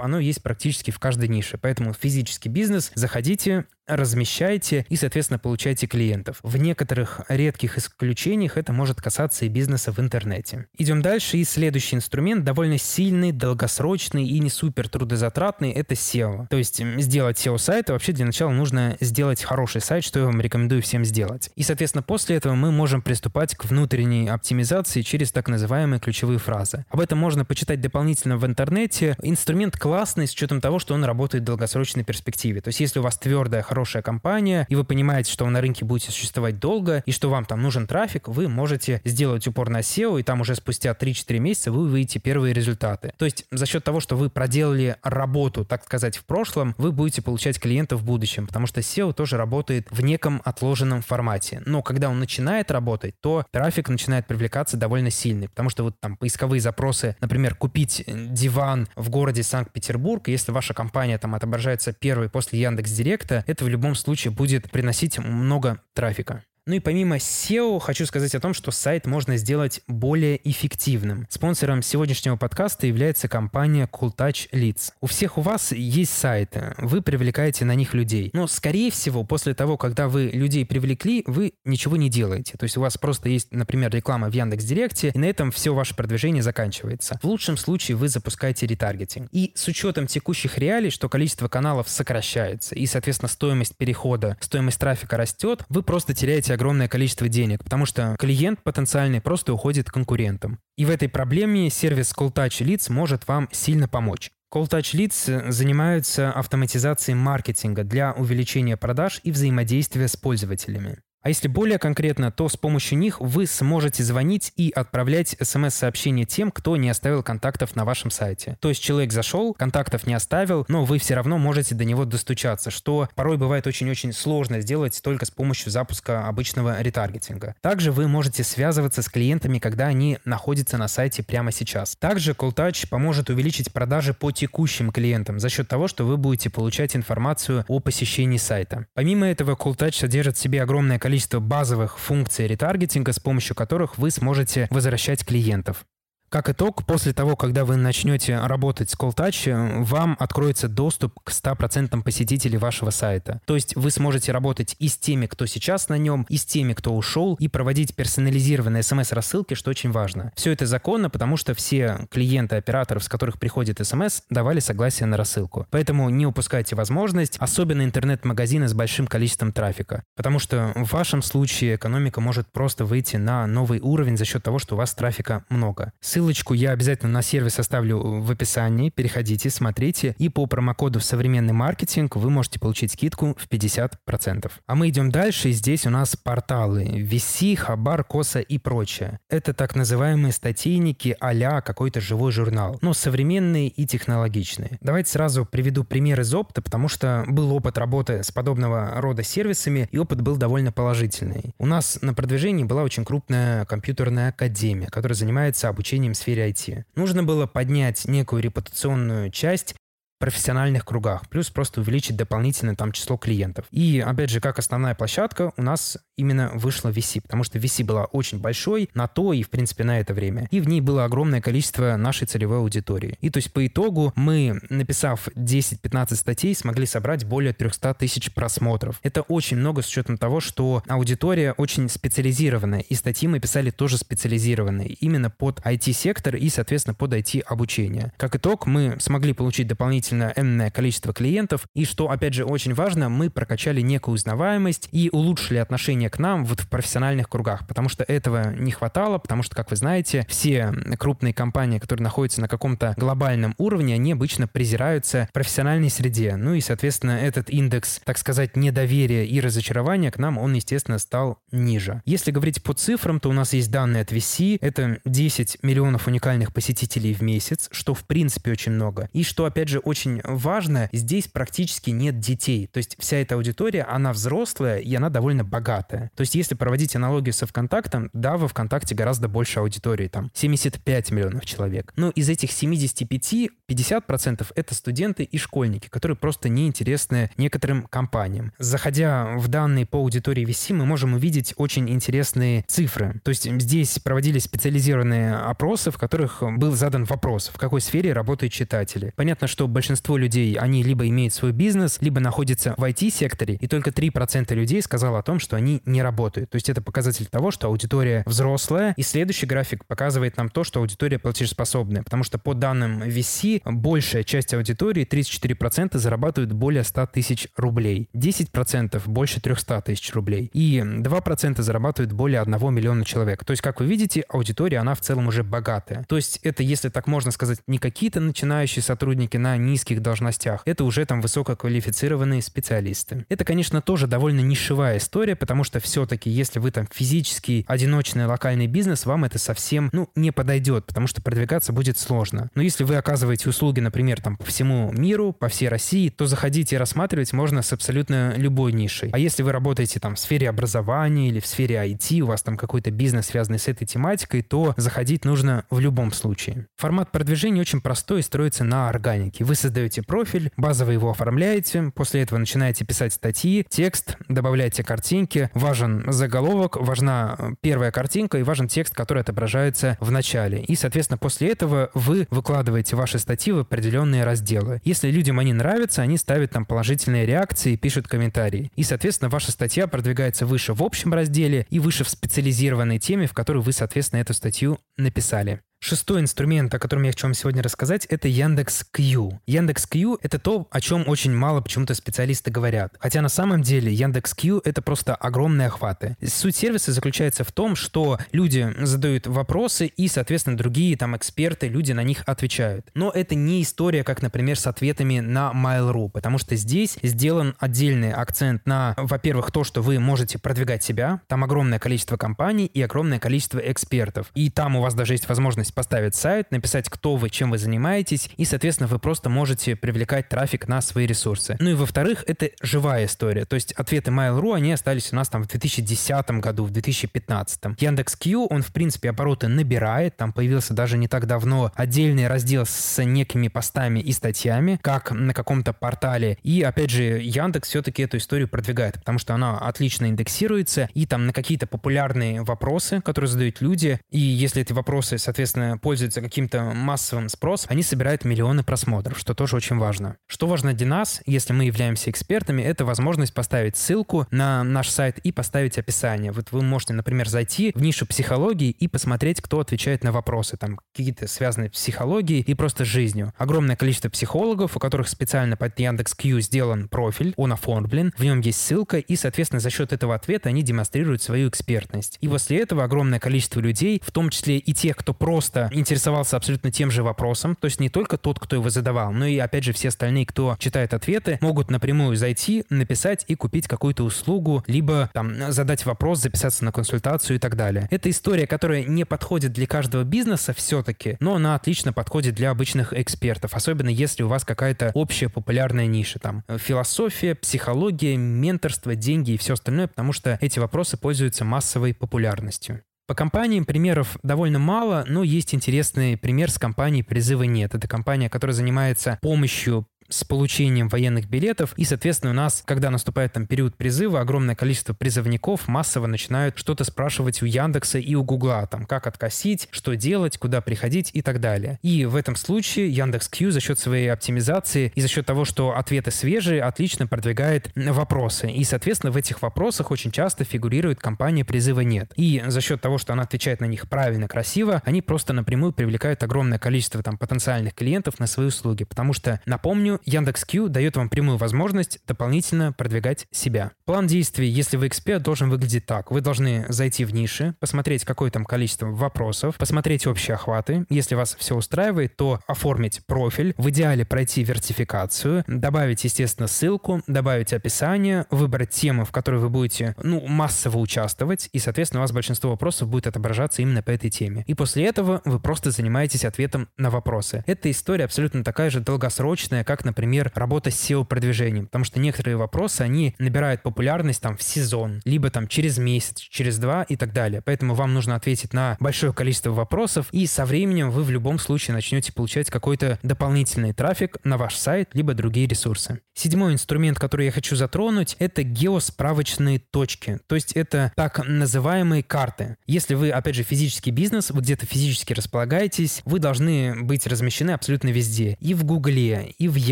оно 0.00 0.18
есть 0.18 0.42
практически 0.42 0.90
в 0.90 0.98
каждой 0.98 1.28
нише. 1.28 1.58
Поэтому 1.58 1.92
физический 1.92 2.48
бизнес, 2.48 2.90
заходите, 2.94 3.66
размещайте 3.86 4.86
и, 4.88 4.96
соответственно, 4.96 5.38
получайте 5.38 5.86
клиентов. 5.86 6.38
В 6.42 6.56
некоторых 6.56 7.22
редких 7.28 7.78
исключениях 7.78 8.56
это 8.56 8.72
может 8.72 9.00
касаться 9.00 9.44
и 9.44 9.48
бизнеса 9.48 9.92
в 9.92 9.98
интернете. 9.98 10.66
Идем 10.78 11.02
дальше, 11.02 11.38
и 11.38 11.44
следующий 11.44 11.96
инструмент 11.96 12.44
довольно 12.44 12.78
сильный, 12.78 13.32
долгосрочный 13.32 14.26
и 14.26 14.38
не 14.38 14.50
супер 14.50 14.88
трудозатратный— 14.88 15.70
это 15.72 15.94
SEO. 15.94 16.46
То 16.48 16.56
есть 16.56 16.82
сделать 16.98 17.44
SEO-сайт, 17.44 17.90
вообще 17.90 18.12
для 18.12 18.26
начала 18.26 18.50
нужно 18.50 18.96
сделать 19.00 19.42
хороший 19.42 19.80
сайт, 19.80 20.04
что 20.04 20.20
я 20.20 20.26
вам 20.26 20.40
рекомендую 20.40 20.82
всем 20.82 21.04
сделать. 21.04 21.50
И, 21.56 21.62
соответственно, 21.62 22.02
после 22.02 22.36
этого 22.36 22.54
мы 22.54 22.70
можем 22.70 23.02
приступать 23.02 23.54
к 23.54 23.64
внутренней 23.64 24.28
оптимизации 24.28 25.02
через 25.02 25.32
так 25.32 25.48
называемые 25.48 26.00
ключевые 26.00 26.38
фразы. 26.38 26.84
Об 26.90 27.00
этом 27.00 27.18
можно 27.18 27.44
почитать 27.44 27.80
дополнительно 27.80 28.36
в 28.36 28.46
интернете. 28.46 29.16
Инструмент 29.22 29.76
классный 29.76 30.26
с 30.26 30.32
учетом 30.32 30.60
того, 30.60 30.78
что 30.78 30.94
он 30.94 31.04
работает 31.04 31.42
в 31.42 31.46
долгосрочной 31.46 32.04
перспективе. 32.04 32.60
То 32.60 32.68
есть 32.68 32.80
если 32.80 32.98
у 32.98 33.02
вас 33.02 33.18
твердая, 33.18 33.62
хорошая 33.72 34.02
компания, 34.02 34.66
и 34.68 34.74
вы 34.74 34.84
понимаете, 34.84 35.32
что 35.32 35.46
вы 35.46 35.50
на 35.50 35.62
рынке 35.62 35.86
будете 35.86 36.12
существовать 36.12 36.58
долго, 36.58 37.02
и 37.06 37.10
что 37.10 37.30
вам 37.30 37.46
там 37.46 37.62
нужен 37.62 37.86
трафик, 37.86 38.28
вы 38.28 38.46
можете 38.46 39.00
сделать 39.02 39.46
упор 39.46 39.70
на 39.70 39.80
SEO, 39.80 40.20
и 40.20 40.22
там 40.22 40.42
уже 40.42 40.54
спустя 40.54 40.92
3-4 40.92 41.38
месяца 41.38 41.72
вы 41.72 41.84
увидите 41.84 42.20
первые 42.20 42.52
результаты. 42.52 43.14
То 43.16 43.24
есть 43.24 43.46
за 43.50 43.64
счет 43.64 43.82
того, 43.82 44.00
что 44.00 44.14
вы 44.14 44.28
проделали 44.28 44.96
работу, 45.02 45.64
так 45.64 45.84
сказать, 45.84 46.18
в 46.18 46.24
прошлом, 46.26 46.74
вы 46.76 46.92
будете 46.92 47.22
получать 47.22 47.58
клиентов 47.58 48.00
в 48.00 48.04
будущем, 48.04 48.46
потому 48.46 48.66
что 48.66 48.80
SEO 48.80 49.14
тоже 49.14 49.38
работает 49.38 49.86
в 49.90 50.02
неком 50.02 50.42
отложенном 50.44 51.00
формате. 51.00 51.62
Но 51.64 51.80
когда 51.80 52.10
он 52.10 52.20
начинает 52.20 52.70
работать, 52.70 53.14
то 53.22 53.46
трафик 53.52 53.88
начинает 53.88 54.26
привлекаться 54.26 54.76
довольно 54.76 55.08
сильный, 55.08 55.48
потому 55.48 55.70
что 55.70 55.84
вот 55.84 55.98
там 55.98 56.18
поисковые 56.18 56.60
запросы, 56.60 57.16
например, 57.20 57.54
купить 57.54 58.04
диван 58.06 58.86
в 58.96 59.08
городе 59.08 59.42
Санкт-Петербург, 59.42 60.28
если 60.28 60.52
ваша 60.52 60.74
компания 60.74 61.16
там 61.16 61.34
отображается 61.34 61.94
первой 61.94 62.28
после 62.28 62.60
Яндекс 62.60 62.90
Директа, 62.90 63.44
это 63.46 63.61
в 63.62 63.68
любом 63.68 63.94
случае 63.94 64.32
будет 64.32 64.70
приносить 64.70 65.18
много 65.18 65.82
трафика. 65.94 66.44
Ну 66.64 66.74
и 66.76 66.78
помимо 66.78 67.16
SEO, 67.16 67.80
хочу 67.80 68.06
сказать 68.06 68.36
о 68.36 68.40
том, 68.40 68.54
что 68.54 68.70
сайт 68.70 69.04
можно 69.04 69.36
сделать 69.36 69.80
более 69.88 70.40
эффективным. 70.48 71.26
Спонсором 71.28 71.82
сегодняшнего 71.82 72.36
подкаста 72.36 72.86
является 72.86 73.26
компания 73.26 73.88
CoolTouch 73.90 74.50
Leads. 74.52 74.92
У 75.00 75.08
всех 75.08 75.38
у 75.38 75.40
вас 75.40 75.72
есть 75.72 76.12
сайты, 76.16 76.76
вы 76.78 77.02
привлекаете 77.02 77.64
на 77.64 77.74
них 77.74 77.94
людей. 77.94 78.30
Но, 78.32 78.46
скорее 78.46 78.92
всего, 78.92 79.24
после 79.24 79.54
того, 79.54 79.76
когда 79.76 80.06
вы 80.06 80.30
людей 80.32 80.64
привлекли, 80.64 81.24
вы 81.26 81.54
ничего 81.64 81.96
не 81.96 82.08
делаете. 82.08 82.54
То 82.56 82.62
есть 82.62 82.76
у 82.76 82.80
вас 82.80 82.96
просто 82.96 83.28
есть, 83.28 83.48
например, 83.50 83.90
реклама 83.90 84.30
в 84.30 84.32
Яндекс.Директе, 84.32 85.10
и 85.12 85.18
на 85.18 85.24
этом 85.24 85.50
все 85.50 85.74
ваше 85.74 85.96
продвижение 85.96 86.44
заканчивается. 86.44 87.18
В 87.22 87.26
лучшем 87.26 87.56
случае 87.56 87.96
вы 87.96 88.06
запускаете 88.06 88.68
ретаргетинг. 88.68 89.28
И 89.32 89.50
с 89.56 89.66
учетом 89.66 90.06
текущих 90.06 90.58
реалий, 90.58 90.90
что 90.90 91.08
количество 91.08 91.48
каналов 91.48 91.88
сокращается, 91.88 92.76
и, 92.76 92.86
соответственно, 92.86 93.28
стоимость 93.28 93.76
перехода, 93.76 94.36
стоимость 94.40 94.78
трафика 94.78 95.16
растет, 95.16 95.64
вы 95.68 95.82
просто 95.82 96.14
теряете 96.14 96.51
теряете 96.52 96.54
огромное 96.54 96.88
количество 96.88 97.28
денег, 97.28 97.62
потому 97.64 97.86
что 97.86 98.16
клиент 98.18 98.62
потенциальный 98.62 99.20
просто 99.20 99.52
уходит 99.52 99.88
к 99.88 99.94
конкурентам. 99.94 100.58
И 100.76 100.84
в 100.84 100.90
этой 100.90 101.08
проблеме 101.08 101.70
сервис 101.70 102.12
CallTouch 102.16 102.64
Leads 102.64 102.92
может 102.92 103.28
вам 103.28 103.48
сильно 103.52 103.88
помочь. 103.88 104.30
CallTouch 104.54 104.94
Leads 104.94 105.50
занимаются 105.50 106.30
автоматизацией 106.32 107.16
маркетинга 107.16 107.84
для 107.84 108.12
увеличения 108.12 108.76
продаж 108.76 109.20
и 109.24 109.30
взаимодействия 109.30 110.08
с 110.08 110.16
пользователями. 110.16 110.98
А 111.22 111.28
если 111.28 111.46
более 111.46 111.78
конкретно, 111.78 112.32
то 112.32 112.48
с 112.48 112.56
помощью 112.56 112.98
них 112.98 113.20
вы 113.20 113.46
сможете 113.46 114.02
звонить 114.02 114.52
и 114.56 114.70
отправлять 114.74 115.36
смс-сообщения 115.40 116.24
тем, 116.24 116.50
кто 116.50 116.76
не 116.76 116.90
оставил 116.90 117.22
контактов 117.22 117.76
на 117.76 117.84
вашем 117.84 118.10
сайте. 118.10 118.58
То 118.60 118.68
есть 118.68 118.82
человек 118.82 119.12
зашел, 119.12 119.54
контактов 119.54 120.04
не 120.04 120.14
оставил, 120.14 120.64
но 120.68 120.84
вы 120.84 120.98
все 120.98 121.14
равно 121.14 121.38
можете 121.38 121.76
до 121.76 121.84
него 121.84 122.04
достучаться, 122.04 122.72
что 122.72 123.08
порой 123.14 123.36
бывает 123.36 123.68
очень-очень 123.68 124.12
сложно 124.12 124.60
сделать 124.60 125.00
только 125.00 125.24
с 125.24 125.30
помощью 125.30 125.70
запуска 125.70 126.26
обычного 126.26 126.82
ретаргетинга. 126.82 127.54
Также 127.60 127.92
вы 127.92 128.08
можете 128.08 128.42
связываться 128.42 129.00
с 129.02 129.08
клиентами, 129.08 129.60
когда 129.60 129.86
они 129.86 130.18
находятся 130.24 130.76
на 130.76 130.88
сайте 130.88 131.22
прямо 131.22 131.52
сейчас. 131.52 131.94
Также 132.00 132.32
CallTouch 132.32 132.88
поможет 132.88 133.30
увеличить 133.30 133.72
продажи 133.72 134.12
по 134.12 134.32
текущим 134.32 134.90
клиентам 134.90 135.38
за 135.38 135.48
счет 135.48 135.68
того, 135.68 135.86
что 135.86 136.04
вы 136.04 136.16
будете 136.16 136.50
получать 136.50 136.96
информацию 136.96 137.64
о 137.68 137.78
посещении 137.78 138.38
сайта. 138.38 138.86
Помимо 138.94 139.28
этого, 139.28 139.54
CallTouch 139.54 139.94
содержит 140.00 140.36
в 140.36 140.40
себе 140.40 140.62
огромное 140.62 140.98
количество 140.98 141.11
количество 141.12 141.40
базовых 141.40 141.98
функций 141.98 142.46
ретаргетинга, 142.46 143.12
с 143.12 143.18
помощью 143.18 143.54
которых 143.54 143.98
вы 143.98 144.10
сможете 144.10 144.66
возвращать 144.70 145.26
клиентов. 145.26 145.84
Как 146.32 146.48
итог, 146.48 146.86
после 146.86 147.12
того, 147.12 147.36
когда 147.36 147.66
вы 147.66 147.76
начнете 147.76 148.38
работать 148.38 148.88
с 148.88 148.94
CallTouch, 148.94 149.82
вам 149.82 150.16
откроется 150.18 150.66
доступ 150.66 151.20
к 151.22 151.30
100% 151.30 152.02
посетителей 152.02 152.56
вашего 152.56 152.88
сайта. 152.88 153.42
То 153.44 153.54
есть 153.54 153.76
вы 153.76 153.90
сможете 153.90 154.32
работать 154.32 154.74
и 154.78 154.88
с 154.88 154.96
теми, 154.96 155.26
кто 155.26 155.44
сейчас 155.44 155.90
на 155.90 155.98
нем, 155.98 156.24
и 156.30 156.38
с 156.38 156.46
теми, 156.46 156.72
кто 156.72 156.96
ушел, 156.96 157.36
и 157.38 157.48
проводить 157.48 157.94
персонализированные 157.94 158.82
смс-рассылки, 158.82 159.52
что 159.52 159.68
очень 159.68 159.90
важно. 159.90 160.32
Все 160.34 160.52
это 160.52 160.64
законно, 160.64 161.10
потому 161.10 161.36
что 161.36 161.52
все 161.52 162.06
клиенты 162.10 162.56
операторов, 162.56 163.04
с 163.04 163.10
которых 163.10 163.38
приходит 163.38 163.86
смс, 163.86 164.22
давали 164.30 164.60
согласие 164.60 165.08
на 165.08 165.18
рассылку. 165.18 165.66
Поэтому 165.68 166.08
не 166.08 166.24
упускайте 166.24 166.74
возможность, 166.74 167.36
особенно 167.40 167.82
интернет-магазины 167.82 168.68
с 168.68 168.72
большим 168.72 169.06
количеством 169.06 169.52
трафика. 169.52 170.02
Потому 170.16 170.38
что 170.38 170.72
в 170.76 170.94
вашем 170.94 171.20
случае 171.20 171.74
экономика 171.74 172.22
может 172.22 172.50
просто 172.50 172.86
выйти 172.86 173.16
на 173.16 173.46
новый 173.46 173.80
уровень 173.80 174.16
за 174.16 174.24
счет 174.24 174.42
того, 174.42 174.58
что 174.58 174.76
у 174.76 174.78
вас 174.78 174.94
трафика 174.94 175.44
много. 175.50 175.92
Ссылка 176.00 176.21
Ссылочку 176.22 176.54
я 176.54 176.70
обязательно 176.70 177.10
на 177.10 177.20
сервис 177.20 177.58
оставлю 177.58 177.98
в 177.98 178.30
описании. 178.30 178.90
Переходите, 178.90 179.50
смотрите. 179.50 180.14
И 180.18 180.28
по 180.28 180.46
промокоду 180.46 181.00
«Современный 181.00 181.52
маркетинг» 181.52 182.14
вы 182.14 182.30
можете 182.30 182.60
получить 182.60 182.92
скидку 182.92 183.36
в 183.36 183.48
50%. 183.48 184.48
А 184.64 184.74
мы 184.76 184.90
идем 184.90 185.10
дальше. 185.10 185.48
И 185.48 185.52
здесь 185.52 185.84
у 185.84 185.90
нас 185.90 186.14
порталы 186.14 186.84
VC, 186.84 187.56
Хабар, 187.56 188.04
Коса 188.04 188.38
и 188.38 188.58
прочее. 188.58 189.18
Это 189.28 189.52
так 189.52 189.74
называемые 189.74 190.32
статейники 190.32 191.16
а 191.18 191.60
какой-то 191.60 192.00
живой 192.00 192.30
журнал. 192.30 192.78
Но 192.82 192.94
современные 192.94 193.66
и 193.66 193.84
технологичные. 193.84 194.78
Давайте 194.80 195.10
сразу 195.10 195.44
приведу 195.44 195.82
пример 195.82 196.20
из 196.20 196.32
опыта, 196.32 196.62
потому 196.62 196.86
что 196.86 197.24
был 197.26 197.52
опыт 197.52 197.78
работы 197.78 198.22
с 198.22 198.30
подобного 198.30 198.92
рода 199.00 199.24
сервисами, 199.24 199.88
и 199.90 199.98
опыт 199.98 200.20
был 200.20 200.36
довольно 200.36 200.70
положительный. 200.70 201.52
У 201.58 201.66
нас 201.66 201.98
на 202.00 202.14
продвижении 202.14 202.62
была 202.62 202.84
очень 202.84 203.04
крупная 203.04 203.64
компьютерная 203.64 204.28
академия, 204.28 204.86
которая 204.86 205.16
занимается 205.16 205.68
обучением 205.68 206.11
сфере 206.14 206.50
IT. 206.50 206.84
Нужно 206.94 207.22
было 207.22 207.46
поднять 207.46 208.06
некую 208.06 208.42
репутационную 208.42 209.30
часть 209.30 209.74
профессиональных 210.22 210.84
кругах, 210.84 211.28
плюс 211.28 211.50
просто 211.50 211.80
увеличить 211.80 212.14
дополнительно 212.14 212.76
там 212.76 212.92
число 212.92 213.16
клиентов. 213.16 213.64
И, 213.72 213.98
опять 213.98 214.30
же, 214.30 214.38
как 214.38 214.56
основная 214.60 214.94
площадка 214.94 215.52
у 215.56 215.62
нас 215.62 215.98
именно 216.16 216.52
вышла 216.54 216.90
VC, 216.90 217.20
потому 217.20 217.42
что 217.42 217.58
VC 217.58 217.84
была 217.84 218.04
очень 218.04 218.38
большой 218.38 218.88
на 218.94 219.08
то 219.08 219.32
и, 219.32 219.42
в 219.42 219.50
принципе, 219.50 219.82
на 219.82 219.98
это 219.98 220.14
время. 220.14 220.46
И 220.52 220.60
в 220.60 220.68
ней 220.68 220.80
было 220.80 221.04
огромное 221.04 221.40
количество 221.40 221.96
нашей 221.96 222.28
целевой 222.28 222.58
аудитории. 222.58 223.18
И 223.20 223.30
то 223.30 223.38
есть 223.38 223.52
по 223.52 223.66
итогу 223.66 224.12
мы, 224.14 224.60
написав 224.70 225.26
10-15 225.34 226.14
статей, 226.14 226.54
смогли 226.54 226.86
собрать 226.86 227.24
более 227.24 227.52
300 227.52 227.94
тысяч 227.94 228.32
просмотров. 228.32 229.00
Это 229.02 229.22
очень 229.22 229.56
много 229.56 229.82
с 229.82 229.88
учетом 229.88 230.18
того, 230.18 230.38
что 230.38 230.84
аудитория 230.86 231.52
очень 231.56 231.88
специализированная, 231.88 232.80
и 232.80 232.94
статьи 232.94 233.26
мы 233.26 233.40
писали 233.40 233.70
тоже 233.70 233.98
специализированные, 233.98 234.90
именно 235.00 235.30
под 235.30 235.58
IT-сектор 235.64 236.36
и, 236.36 236.48
соответственно, 236.48 236.94
под 236.94 237.12
IT-обучение. 237.14 238.12
Как 238.16 238.36
итог, 238.36 238.66
мы 238.66 238.96
смогли 239.00 239.32
получить 239.32 239.66
дополнительные 239.66 240.11
действительно 240.12 240.32
энное 240.36 240.70
количество 240.70 241.12
клиентов, 241.12 241.66
и 241.74 241.84
что, 241.84 242.10
опять 242.10 242.34
же, 242.34 242.44
очень 242.44 242.74
важно, 242.74 243.08
мы 243.08 243.30
прокачали 243.30 243.80
некую 243.80 244.14
узнаваемость 244.14 244.88
и 244.92 245.08
улучшили 245.12 245.58
отношение 245.58 246.10
к 246.10 246.18
нам 246.18 246.44
вот 246.44 246.60
в 246.60 246.68
профессиональных 246.68 247.28
кругах, 247.28 247.66
потому 247.66 247.88
что 247.88 248.04
этого 248.04 248.54
не 248.54 248.72
хватало, 248.72 249.18
потому 249.18 249.42
что, 249.42 249.56
как 249.56 249.70
вы 249.70 249.76
знаете, 249.76 250.26
все 250.28 250.72
крупные 250.98 251.32
компании, 251.32 251.78
которые 251.78 252.04
находятся 252.04 252.40
на 252.40 252.48
каком-то 252.48 252.94
глобальном 252.96 253.54
уровне, 253.58 253.94
они 253.94 254.12
обычно 254.12 254.46
презираются 254.46 255.28
в 255.30 255.32
профессиональной 255.32 255.90
среде. 255.90 256.36
Ну 256.36 256.54
и, 256.54 256.60
соответственно, 256.60 257.12
этот 257.12 257.50
индекс, 257.50 258.00
так 258.04 258.18
сказать, 258.18 258.56
недоверия 258.56 259.24
и 259.24 259.40
разочарования 259.40 260.10
к 260.10 260.18
нам, 260.18 260.38
он, 260.38 260.54
естественно, 260.54 260.98
стал 260.98 261.38
ниже. 261.50 262.02
Если 262.04 262.30
говорить 262.30 262.62
по 262.62 262.74
цифрам, 262.74 263.20
то 263.20 263.30
у 263.30 263.32
нас 263.32 263.52
есть 263.52 263.70
данные 263.70 264.02
от 264.02 264.12
VC, 264.12 264.58
это 264.60 264.98
10 265.04 265.58
миллионов 265.62 266.06
уникальных 266.06 266.52
посетителей 266.52 267.14
в 267.14 267.22
месяц, 267.22 267.68
что 267.70 267.94
в 267.94 268.04
принципе 268.04 268.52
очень 268.52 268.72
много. 268.72 269.08
И 269.12 269.22
что, 269.22 269.44
опять 269.44 269.68
же, 269.68 269.78
очень 269.78 270.01
важно, 270.24 270.88
здесь 270.92 271.28
практически 271.28 271.90
нет 271.90 272.18
детей. 272.18 272.66
То 272.66 272.78
есть 272.78 272.96
вся 272.98 273.18
эта 273.18 273.34
аудитория, 273.34 273.82
она 273.82 274.12
взрослая 274.12 274.78
и 274.78 274.94
она 274.94 275.08
довольно 275.10 275.44
богатая. 275.44 276.10
То 276.14 276.22
есть 276.22 276.34
если 276.34 276.54
проводить 276.54 276.96
аналогию 276.96 277.32
со 277.32 277.46
ВКонтактом, 277.46 278.10
да, 278.12 278.36
во 278.36 278.48
ВКонтакте 278.48 278.94
гораздо 278.94 279.28
больше 279.28 279.60
аудитории, 279.60 280.08
там 280.08 280.30
75 280.34 281.10
миллионов 281.10 281.44
человек. 281.44 281.92
Но 281.96 282.10
из 282.10 282.28
этих 282.28 282.52
75, 282.52 283.50
50% 283.68 284.46
это 284.54 284.74
студенты 284.74 285.24
и 285.24 285.38
школьники, 285.38 285.88
которые 285.88 286.16
просто 286.16 286.48
неинтересны 286.48 287.30
некоторым 287.36 287.84
компаниям. 287.84 288.52
Заходя 288.58 289.36
в 289.36 289.48
данные 289.48 289.86
по 289.86 289.98
аудитории 289.98 290.46
VC, 290.46 290.74
мы 290.74 290.86
можем 290.86 291.14
увидеть 291.14 291.54
очень 291.56 291.88
интересные 291.90 292.64
цифры. 292.66 293.20
То 293.24 293.30
есть 293.30 293.50
здесь 293.50 293.98
проводились 293.98 294.44
специализированные 294.44 295.34
опросы, 295.34 295.90
в 295.90 295.98
которых 295.98 296.42
был 296.56 296.72
задан 296.72 297.04
вопрос, 297.04 297.50
в 297.52 297.58
какой 297.58 297.80
сфере 297.80 298.12
работают 298.12 298.52
читатели. 298.52 299.12
Понятно, 299.16 299.46
что 299.46 299.68
большинство 299.68 299.91
людей, 300.16 300.54
они 300.54 300.82
либо 300.82 301.06
имеют 301.08 301.34
свой 301.34 301.52
бизнес, 301.52 301.98
либо 302.00 302.20
находятся 302.20 302.74
в 302.76 302.84
IT-секторе, 302.84 303.56
и 303.60 303.66
только 303.66 303.90
3% 303.90 304.54
людей 304.54 304.82
сказало 304.82 305.18
о 305.18 305.22
том, 305.22 305.38
что 305.38 305.56
они 305.56 305.82
не 305.86 306.02
работают. 306.02 306.50
То 306.50 306.56
есть 306.56 306.68
это 306.68 306.82
показатель 306.82 307.26
того, 307.26 307.50
что 307.50 307.68
аудитория 307.68 308.22
взрослая. 308.26 308.94
И 308.96 309.02
следующий 309.02 309.46
график 309.46 309.84
показывает 309.86 310.36
нам 310.36 310.48
то, 310.48 310.64
что 310.64 310.80
аудитория 310.80 311.18
платежеспособная, 311.18 312.02
потому 312.02 312.24
что 312.24 312.38
по 312.38 312.54
данным 312.54 313.02
VC 313.02 313.62
большая 313.64 314.24
часть 314.24 314.54
аудитории, 314.54 315.06
34%, 315.06 315.98
зарабатывают 315.98 316.52
более 316.52 316.84
100 316.84 317.06
тысяч 317.06 317.48
рублей, 317.56 318.08
10% 318.14 319.02
больше 319.06 319.40
300 319.40 319.82
тысяч 319.82 320.12
рублей 320.12 320.50
и 320.52 320.78
2% 320.78 321.62
зарабатывают 321.62 322.12
более 322.12 322.40
1 322.40 322.74
миллиона 322.74 323.04
человек. 323.04 323.44
То 323.44 323.52
есть, 323.52 323.62
как 323.62 323.80
вы 323.80 323.86
видите, 323.86 324.24
аудитория, 324.28 324.78
она 324.78 324.94
в 324.94 325.00
целом 325.00 325.26
уже 325.26 325.42
богатая. 325.42 326.04
То 326.08 326.16
есть 326.16 326.38
это, 326.42 326.62
если 326.62 326.88
так 326.88 327.06
можно 327.06 327.30
сказать, 327.30 327.60
не 327.66 327.78
какие-то 327.78 328.20
начинающие 328.20 328.82
сотрудники 328.82 329.36
на 329.36 329.56
низких 329.72 330.02
должностях, 330.02 330.62
это 330.66 330.84
уже 330.84 331.04
там 331.06 331.20
высококвалифицированные 331.20 332.42
специалисты. 332.42 333.26
Это, 333.28 333.44
конечно, 333.44 333.80
тоже 333.80 334.06
довольно 334.06 334.40
нишевая 334.40 334.98
история, 334.98 335.34
потому 335.34 335.64
что 335.64 335.80
все-таки, 335.80 336.30
если 336.30 336.58
вы 336.58 336.70
там 336.70 336.86
физический, 336.92 337.64
одиночный, 337.66 338.26
локальный 338.26 338.66
бизнес, 338.66 339.06
вам 339.06 339.24
это 339.24 339.38
совсем, 339.38 339.90
ну, 339.92 340.08
не 340.14 340.30
подойдет, 340.30 340.86
потому 340.86 341.06
что 341.06 341.22
продвигаться 341.22 341.72
будет 341.72 341.98
сложно. 341.98 342.50
Но 342.54 342.62
если 342.62 342.84
вы 342.84 342.96
оказываете 342.96 343.48
услуги, 343.48 343.80
например, 343.80 344.20
там 344.20 344.36
по 344.36 344.44
всему 344.44 344.92
миру, 344.92 345.32
по 345.32 345.48
всей 345.48 345.68
России, 345.68 346.08
то 346.10 346.26
заходите 346.26 346.76
и 346.76 346.78
рассматривать 346.78 347.32
можно 347.32 347.62
с 347.62 347.72
абсолютно 347.72 348.34
любой 348.36 348.72
нишей. 348.72 349.10
А 349.12 349.18
если 349.18 349.42
вы 349.42 349.52
работаете 349.52 350.00
там 350.00 350.14
в 350.14 350.18
сфере 350.18 350.48
образования 350.48 351.28
или 351.28 351.40
в 351.40 351.46
сфере 351.46 351.76
IT, 351.76 352.20
у 352.20 352.26
вас 352.26 352.42
там 352.42 352.56
какой-то 352.56 352.90
бизнес, 352.90 353.26
связанный 353.26 353.58
с 353.58 353.68
этой 353.68 353.86
тематикой, 353.86 354.42
то 354.42 354.74
заходить 354.76 355.24
нужно 355.24 355.64
в 355.70 355.80
любом 355.80 356.12
случае. 356.12 356.66
Формат 356.76 357.10
продвижения 357.10 357.60
очень 357.60 357.80
простой 357.80 358.20
и 358.20 358.22
строится 358.22 358.64
на 358.64 358.88
органике. 358.88 359.44
Вы 359.44 359.54
создаете 359.62 360.02
профиль, 360.02 360.50
базово 360.56 360.90
его 360.90 361.10
оформляете, 361.10 361.92
после 361.94 362.22
этого 362.22 362.38
начинаете 362.38 362.84
писать 362.84 363.12
статьи, 363.12 363.64
текст, 363.68 364.16
добавляете 364.28 364.82
картинки, 364.82 365.50
важен 365.54 366.04
заголовок, 366.12 366.76
важна 366.76 367.38
первая 367.60 367.90
картинка 367.90 368.38
и 368.38 368.42
важен 368.42 368.68
текст, 368.68 368.94
который 368.94 369.22
отображается 369.22 369.96
в 370.00 370.10
начале. 370.10 370.62
И, 370.62 370.74
соответственно, 370.74 371.18
после 371.18 371.50
этого 371.50 371.90
вы 371.94 372.26
выкладываете 372.30 372.96
ваши 372.96 373.18
статьи 373.18 373.52
в 373.52 373.60
определенные 373.60 374.24
разделы. 374.24 374.80
Если 374.84 375.10
людям 375.10 375.38
они 375.38 375.52
нравятся, 375.52 376.02
они 376.02 376.18
ставят 376.18 376.50
там 376.50 376.66
положительные 376.66 377.24
реакции, 377.24 377.76
пишут 377.76 378.08
комментарии. 378.08 378.70
И, 378.74 378.82
соответственно, 378.82 379.28
ваша 379.28 379.52
статья 379.52 379.86
продвигается 379.86 380.44
выше 380.44 380.74
в 380.74 380.82
общем 380.82 381.14
разделе 381.14 381.66
и 381.70 381.78
выше 381.78 382.04
в 382.04 382.08
специализированной 382.08 382.98
теме, 382.98 383.26
в 383.26 383.32
которой 383.32 383.62
вы, 383.62 383.72
соответственно, 383.72 384.20
эту 384.20 384.34
статью 384.34 384.78
написали. 384.96 385.60
Шестой 385.84 386.20
инструмент, 386.20 386.72
о 386.72 386.78
котором 386.78 387.02
я 387.02 387.10
хочу 387.10 387.26
вам 387.26 387.34
сегодня 387.34 387.60
рассказать, 387.60 388.06
это 388.06 388.28
Яндекс 388.28 388.84
Q. 388.92 389.40
Яндекс 389.48 389.88
Q— 389.88 390.16
это 390.22 390.38
то, 390.38 390.68
о 390.70 390.80
чем 390.80 391.08
очень 391.08 391.32
мало 391.32 391.60
почему-то 391.60 391.92
специалисты 391.94 392.52
говорят. 392.52 392.94
Хотя 393.00 393.20
на 393.20 393.28
самом 393.28 393.62
деле 393.62 393.92
Яндекс 393.92 394.32
Q— 394.32 394.60
это 394.64 394.80
просто 394.80 395.16
огромные 395.16 395.66
охваты. 395.66 396.16
Суть 396.24 396.54
сервиса 396.54 396.92
заключается 396.92 397.42
в 397.42 397.50
том, 397.50 397.74
что 397.74 398.20
люди 398.30 398.72
задают 398.78 399.26
вопросы, 399.26 399.86
и, 399.88 400.06
соответственно, 400.06 400.56
другие 400.56 400.96
там 400.96 401.16
эксперты, 401.16 401.66
люди 401.66 401.90
на 401.90 402.04
них 402.04 402.22
отвечают. 402.26 402.86
Но 402.94 403.10
это 403.10 403.34
не 403.34 403.60
история, 403.60 404.04
как, 404.04 404.22
например, 404.22 404.56
с 404.60 404.68
ответами 404.68 405.18
на 405.18 405.50
Mail.ru, 405.52 406.10
потому 406.10 406.38
что 406.38 406.54
здесь 406.54 406.96
сделан 407.02 407.56
отдельный 407.58 408.12
акцент 408.12 408.66
на, 408.66 408.94
во-первых, 408.96 409.50
то, 409.50 409.64
что 409.64 409.82
вы 409.82 409.98
можете 409.98 410.38
продвигать 410.38 410.84
себя. 410.84 411.22
Там 411.26 411.42
огромное 411.42 411.80
количество 411.80 412.16
компаний 412.16 412.66
и 412.66 412.80
огромное 412.80 413.18
количество 413.18 413.58
экспертов. 413.58 414.30
И 414.36 414.48
там 414.48 414.76
у 414.76 414.80
вас 414.80 414.94
даже 414.94 415.14
есть 415.14 415.28
возможность 415.28 415.71
поставить 415.74 416.14
сайт, 416.14 416.50
написать, 416.50 416.88
кто 416.88 417.16
вы, 417.16 417.30
чем 417.30 417.50
вы 417.50 417.58
занимаетесь, 417.58 418.30
и, 418.36 418.44
соответственно, 418.44 418.88
вы 418.88 418.98
просто 418.98 419.28
можете 419.28 419.76
привлекать 419.76 420.28
трафик 420.28 420.68
на 420.68 420.80
свои 420.80 421.06
ресурсы. 421.06 421.56
Ну 421.58 421.70
и, 421.70 421.74
во-вторых, 421.74 422.24
это 422.26 422.50
живая 422.62 423.06
история. 423.06 423.44
То 423.44 423.54
есть 423.54 423.72
ответы 423.72 424.10
Mail.ru, 424.10 424.54
они 424.54 424.72
остались 424.72 425.12
у 425.12 425.16
нас 425.16 425.28
там 425.28 425.42
в 425.42 425.48
2010 425.48 426.30
году, 426.40 426.64
в 426.64 426.70
2015. 426.70 427.60
Яндекс.Кью, 427.78 428.46
он, 428.46 428.62
в 428.62 428.72
принципе, 428.72 429.10
обороты 429.10 429.48
набирает. 429.48 430.16
Там 430.16 430.32
появился 430.32 430.74
даже 430.74 430.98
не 430.98 431.08
так 431.08 431.26
давно 431.26 431.72
отдельный 431.74 432.28
раздел 432.28 432.64
с 432.66 433.02
некими 433.02 433.48
постами 433.48 434.00
и 434.00 434.12
статьями, 434.12 434.78
как 434.82 435.10
на 435.10 435.34
каком-то 435.34 435.72
портале. 435.72 436.38
И, 436.42 436.62
опять 436.62 436.90
же, 436.90 437.02
Яндекс 437.02 437.68
все-таки 437.68 438.02
эту 438.02 438.18
историю 438.18 438.48
продвигает, 438.48 438.94
потому 438.94 439.18
что 439.18 439.34
она 439.34 439.58
отлично 439.58 440.06
индексируется, 440.06 440.88
и 440.94 441.06
там 441.06 441.26
на 441.26 441.32
какие-то 441.32 441.66
популярные 441.66 442.42
вопросы, 442.42 443.00
которые 443.00 443.30
задают 443.30 443.60
люди, 443.60 444.00
и 444.10 444.18
если 444.18 444.62
эти 444.62 444.72
вопросы, 444.72 445.18
соответственно, 445.18 445.61
соответственно, 445.62 445.78
пользуются 445.78 446.20
каким-то 446.20 446.62
массовым 446.74 447.28
спросом, 447.28 447.68
они 447.70 447.82
собирают 447.82 448.24
миллионы 448.24 448.62
просмотров, 448.62 449.18
что 449.18 449.34
тоже 449.34 449.56
очень 449.56 449.78
важно. 449.78 450.16
Что 450.26 450.46
важно 450.46 450.72
для 450.72 450.86
нас, 450.86 451.22
если 451.26 451.52
мы 451.52 451.64
являемся 451.64 452.10
экспертами, 452.10 452.62
это 452.62 452.84
возможность 452.84 453.34
поставить 453.34 453.76
ссылку 453.76 454.26
на 454.30 454.64
наш 454.64 454.88
сайт 454.88 455.18
и 455.18 455.32
поставить 455.32 455.78
описание. 455.78 456.32
Вот 456.32 456.52
вы 456.52 456.62
можете, 456.62 456.94
например, 456.94 457.28
зайти 457.28 457.72
в 457.74 457.82
нишу 457.82 458.06
психологии 458.06 458.70
и 458.70 458.88
посмотреть, 458.88 459.40
кто 459.40 459.60
отвечает 459.60 460.04
на 460.04 460.12
вопросы, 460.12 460.56
там 460.56 460.78
какие-то 460.94 461.26
связанные 461.26 461.68
с 461.68 461.72
психологией 461.72 462.42
и 462.42 462.54
просто 462.54 462.84
жизнью. 462.84 463.32
Огромное 463.36 463.76
количество 463.76 464.08
психологов, 464.08 464.76
у 464.76 464.80
которых 464.80 465.08
специально 465.08 465.56
под 465.56 465.78
Яндекс.Кью 465.78 466.40
сделан 466.40 466.88
профиль, 466.88 467.34
он 467.36 467.52
оформлен, 467.52 468.12
в 468.16 468.24
нем 468.24 468.40
есть 468.40 468.60
ссылка, 468.60 468.98
и, 468.98 469.16
соответственно, 469.16 469.60
за 469.60 469.70
счет 469.70 469.92
этого 469.92 470.14
ответа 470.14 470.48
они 470.48 470.62
демонстрируют 470.62 471.22
свою 471.22 471.48
экспертность. 471.48 472.18
И 472.20 472.28
после 472.28 472.60
этого 472.60 472.84
огромное 472.84 473.20
количество 473.20 473.60
людей, 473.60 474.00
в 474.04 474.10
том 474.10 474.30
числе 474.30 474.58
и 474.58 474.72
тех, 474.72 474.96
кто 474.96 475.14
просто 475.14 475.51
просто 475.52 475.68
интересовался 475.76 476.36
абсолютно 476.36 476.70
тем 476.70 476.90
же 476.90 477.02
вопросом. 477.02 477.56
То 477.56 477.66
есть 477.66 477.80
не 477.80 477.88
только 477.88 478.16
тот, 478.16 478.38
кто 478.38 478.56
его 478.56 478.70
задавал, 478.70 479.12
но 479.12 479.26
и, 479.26 479.38
опять 479.38 479.64
же, 479.64 479.72
все 479.72 479.88
остальные, 479.88 480.26
кто 480.26 480.56
читает 480.58 480.94
ответы, 480.94 481.38
могут 481.40 481.70
напрямую 481.70 482.16
зайти, 482.16 482.64
написать 482.70 483.24
и 483.28 483.34
купить 483.34 483.68
какую-то 483.68 484.04
услугу, 484.04 484.64
либо 484.66 485.10
там 485.12 485.52
задать 485.52 485.84
вопрос, 485.84 486.20
записаться 486.20 486.64
на 486.64 486.72
консультацию 486.72 487.36
и 487.36 487.38
так 487.38 487.56
далее. 487.56 487.86
Это 487.90 488.10
история, 488.10 488.46
которая 488.46 488.84
не 488.84 489.04
подходит 489.04 489.52
для 489.52 489.66
каждого 489.66 490.04
бизнеса 490.04 490.52
все-таки, 490.54 491.16
но 491.20 491.34
она 491.34 491.54
отлично 491.54 491.92
подходит 491.92 492.34
для 492.34 492.50
обычных 492.50 492.92
экспертов, 492.92 493.54
особенно 493.54 493.88
если 493.88 494.22
у 494.22 494.28
вас 494.28 494.44
какая-то 494.44 494.90
общая 494.94 495.28
популярная 495.28 495.86
ниша, 495.86 496.18
там 496.18 496.44
философия, 496.58 497.34
психология, 497.34 498.16
менторство, 498.16 498.94
деньги 498.94 499.32
и 499.32 499.36
все 499.36 499.54
остальное, 499.54 499.88
потому 499.88 500.12
что 500.12 500.38
эти 500.40 500.58
вопросы 500.58 500.96
пользуются 500.96 501.44
массовой 501.44 501.94
популярностью. 501.94 502.82
По 503.06 503.14
компаниям 503.14 503.64
примеров 503.64 504.16
довольно 504.22 504.58
мало, 504.58 505.04
но 505.08 505.22
есть 505.22 505.54
интересный 505.54 506.16
пример 506.16 506.50
с 506.50 506.58
компанией 506.58 507.02
«Призыва 507.02 507.42
нет». 507.42 507.74
Это 507.74 507.88
компания, 507.88 508.30
которая 508.30 508.54
занимается 508.54 509.18
помощью 509.20 509.86
с 510.12 510.24
получением 510.24 510.88
военных 510.88 511.28
билетов. 511.28 511.74
И, 511.76 511.84
соответственно, 511.84 512.32
у 512.32 512.34
нас, 512.34 512.62
когда 512.64 512.90
наступает 512.90 513.32
там 513.32 513.46
период 513.46 513.76
призыва, 513.76 514.20
огромное 514.20 514.54
количество 514.54 514.92
призывников 514.92 515.68
массово 515.68 516.06
начинают 516.06 516.58
что-то 516.58 516.84
спрашивать 516.84 517.42
у 517.42 517.46
Яндекса 517.46 517.98
и 517.98 518.14
у 518.14 518.22
Гугла, 518.22 518.66
там, 518.66 518.84
как 518.84 519.06
откосить, 519.06 519.68
что 519.70 519.96
делать, 519.96 520.38
куда 520.38 520.60
приходить 520.60 521.10
и 521.12 521.22
так 521.22 521.40
далее. 521.40 521.78
И 521.82 522.04
в 522.04 522.16
этом 522.16 522.36
случае 522.36 522.90
Яндекс.Кью 522.90 523.50
за 523.50 523.60
счет 523.60 523.78
своей 523.78 524.12
оптимизации 524.12 524.92
и 524.94 525.00
за 525.00 525.08
счет 525.08 525.26
того, 525.26 525.44
что 525.44 525.76
ответы 525.76 526.10
свежие, 526.10 526.62
отлично 526.62 527.06
продвигает 527.06 527.70
вопросы. 527.74 528.50
И, 528.50 528.64
соответственно, 528.64 529.12
в 529.12 529.16
этих 529.16 529.42
вопросах 529.42 529.90
очень 529.90 530.10
часто 530.10 530.44
фигурирует 530.44 531.00
компания 531.00 531.44
призыва 531.44 531.80
нет. 531.80 532.12
И 532.16 532.42
за 532.46 532.60
счет 532.60 532.80
того, 532.80 532.98
что 532.98 533.12
она 533.12 533.22
отвечает 533.22 533.60
на 533.60 533.66
них 533.66 533.88
правильно, 533.88 534.28
красиво, 534.28 534.82
они 534.84 535.02
просто 535.02 535.32
напрямую 535.32 535.72
привлекают 535.72 536.22
огромное 536.22 536.58
количество 536.58 537.02
там 537.02 537.16
потенциальных 537.16 537.74
клиентов 537.74 538.18
на 538.18 538.26
свои 538.26 538.48
услуги. 538.48 538.84
Потому 538.84 539.12
что, 539.12 539.40
напомню, 539.46 540.00
Яндекс.Кью 540.04 540.68
дает 540.68 540.96
вам 540.96 541.08
прямую 541.08 541.38
возможность 541.38 541.98
дополнительно 542.06 542.72
продвигать 542.72 543.26
себя. 543.30 543.72
План 543.84 544.06
действий, 544.06 544.48
если 544.48 544.76
вы 544.76 544.88
эксперт, 544.88 545.22
должен 545.22 545.50
выглядеть 545.50 545.86
так. 545.86 546.10
Вы 546.10 546.20
должны 546.20 546.66
зайти 546.68 547.04
в 547.04 547.12
ниши, 547.14 547.54
посмотреть, 547.60 548.04
какое 548.04 548.30
там 548.30 548.44
количество 548.44 548.86
вопросов, 548.86 549.56
посмотреть 549.56 550.06
общие 550.06 550.34
охваты. 550.34 550.86
Если 550.88 551.14
вас 551.14 551.36
все 551.38 551.56
устраивает, 551.56 552.16
то 552.16 552.40
оформить 552.46 553.00
профиль, 553.06 553.54
в 553.56 553.68
идеале 553.70 554.04
пройти 554.04 554.44
вертификацию, 554.44 555.44
добавить, 555.46 556.04
естественно, 556.04 556.46
ссылку, 556.46 557.02
добавить 557.06 557.52
описание, 557.52 558.26
выбрать 558.30 558.70
темы, 558.70 559.04
в 559.04 559.12
которые 559.12 559.40
вы 559.40 559.48
будете, 559.48 559.94
ну, 560.02 560.26
массово 560.26 560.78
участвовать, 560.78 561.48
и, 561.52 561.58
соответственно, 561.58 562.00
у 562.00 562.04
вас 562.04 562.12
большинство 562.12 562.50
вопросов 562.50 562.88
будет 562.88 563.06
отображаться 563.06 563.62
именно 563.62 563.82
по 563.82 563.90
этой 563.90 564.10
теме. 564.10 564.44
И 564.46 564.54
после 564.54 564.86
этого 564.86 565.22
вы 565.24 565.38
просто 565.38 565.70
занимаетесь 565.70 566.24
ответом 566.24 566.68
на 566.76 566.90
вопросы. 566.90 567.44
Эта 567.46 567.70
история 567.70 568.04
абсолютно 568.04 568.44
такая 568.44 568.70
же 568.70 568.80
долгосрочная, 568.80 569.64
как, 569.64 569.81
например, 569.84 570.30
работа 570.34 570.70
с 570.70 570.90
SEO-продвижением, 570.90 571.66
потому 571.66 571.84
что 571.84 572.00
некоторые 572.00 572.36
вопросы, 572.36 572.82
они 572.82 573.14
набирают 573.18 573.62
популярность 573.62 574.22
там 574.22 574.36
в 574.36 574.42
сезон, 574.42 575.00
либо 575.04 575.30
там 575.30 575.48
через 575.48 575.78
месяц, 575.78 576.18
через 576.18 576.58
два 576.58 576.82
и 576.84 576.96
так 576.96 577.12
далее. 577.12 577.42
Поэтому 577.42 577.74
вам 577.74 577.94
нужно 577.94 578.14
ответить 578.14 578.52
на 578.52 578.76
большое 578.80 579.12
количество 579.12 579.50
вопросов, 579.50 580.08
и 580.12 580.26
со 580.26 580.44
временем 580.44 580.90
вы 580.90 581.02
в 581.02 581.10
любом 581.10 581.38
случае 581.38 581.74
начнете 581.74 582.12
получать 582.12 582.50
какой-то 582.50 582.98
дополнительный 583.02 583.72
трафик 583.72 584.16
на 584.24 584.36
ваш 584.36 584.56
сайт, 584.56 584.90
либо 584.92 585.14
другие 585.14 585.46
ресурсы. 585.46 586.00
Седьмой 586.14 586.52
инструмент, 586.52 586.98
который 586.98 587.26
я 587.26 587.32
хочу 587.32 587.56
затронуть, 587.56 588.16
это 588.18 588.42
геосправочные 588.42 589.58
точки. 589.58 590.20
То 590.26 590.34
есть 590.34 590.52
это 590.52 590.92
так 590.94 591.26
называемые 591.26 592.02
карты. 592.02 592.56
Если 592.66 592.94
вы, 592.94 593.10
опять 593.10 593.34
же, 593.34 593.42
физический 593.42 593.90
бизнес, 593.90 594.30
вы 594.30 594.42
где-то 594.42 594.66
физически 594.66 595.12
располагаетесь, 595.12 596.02
вы 596.04 596.18
должны 596.18 596.82
быть 596.82 597.06
размещены 597.06 597.52
абсолютно 597.52 597.88
везде. 597.88 598.36
И 598.40 598.54
в 598.54 598.64
Гугле, 598.64 599.34
и 599.38 599.48
в 599.48 599.54
Яндексе, 599.54 599.71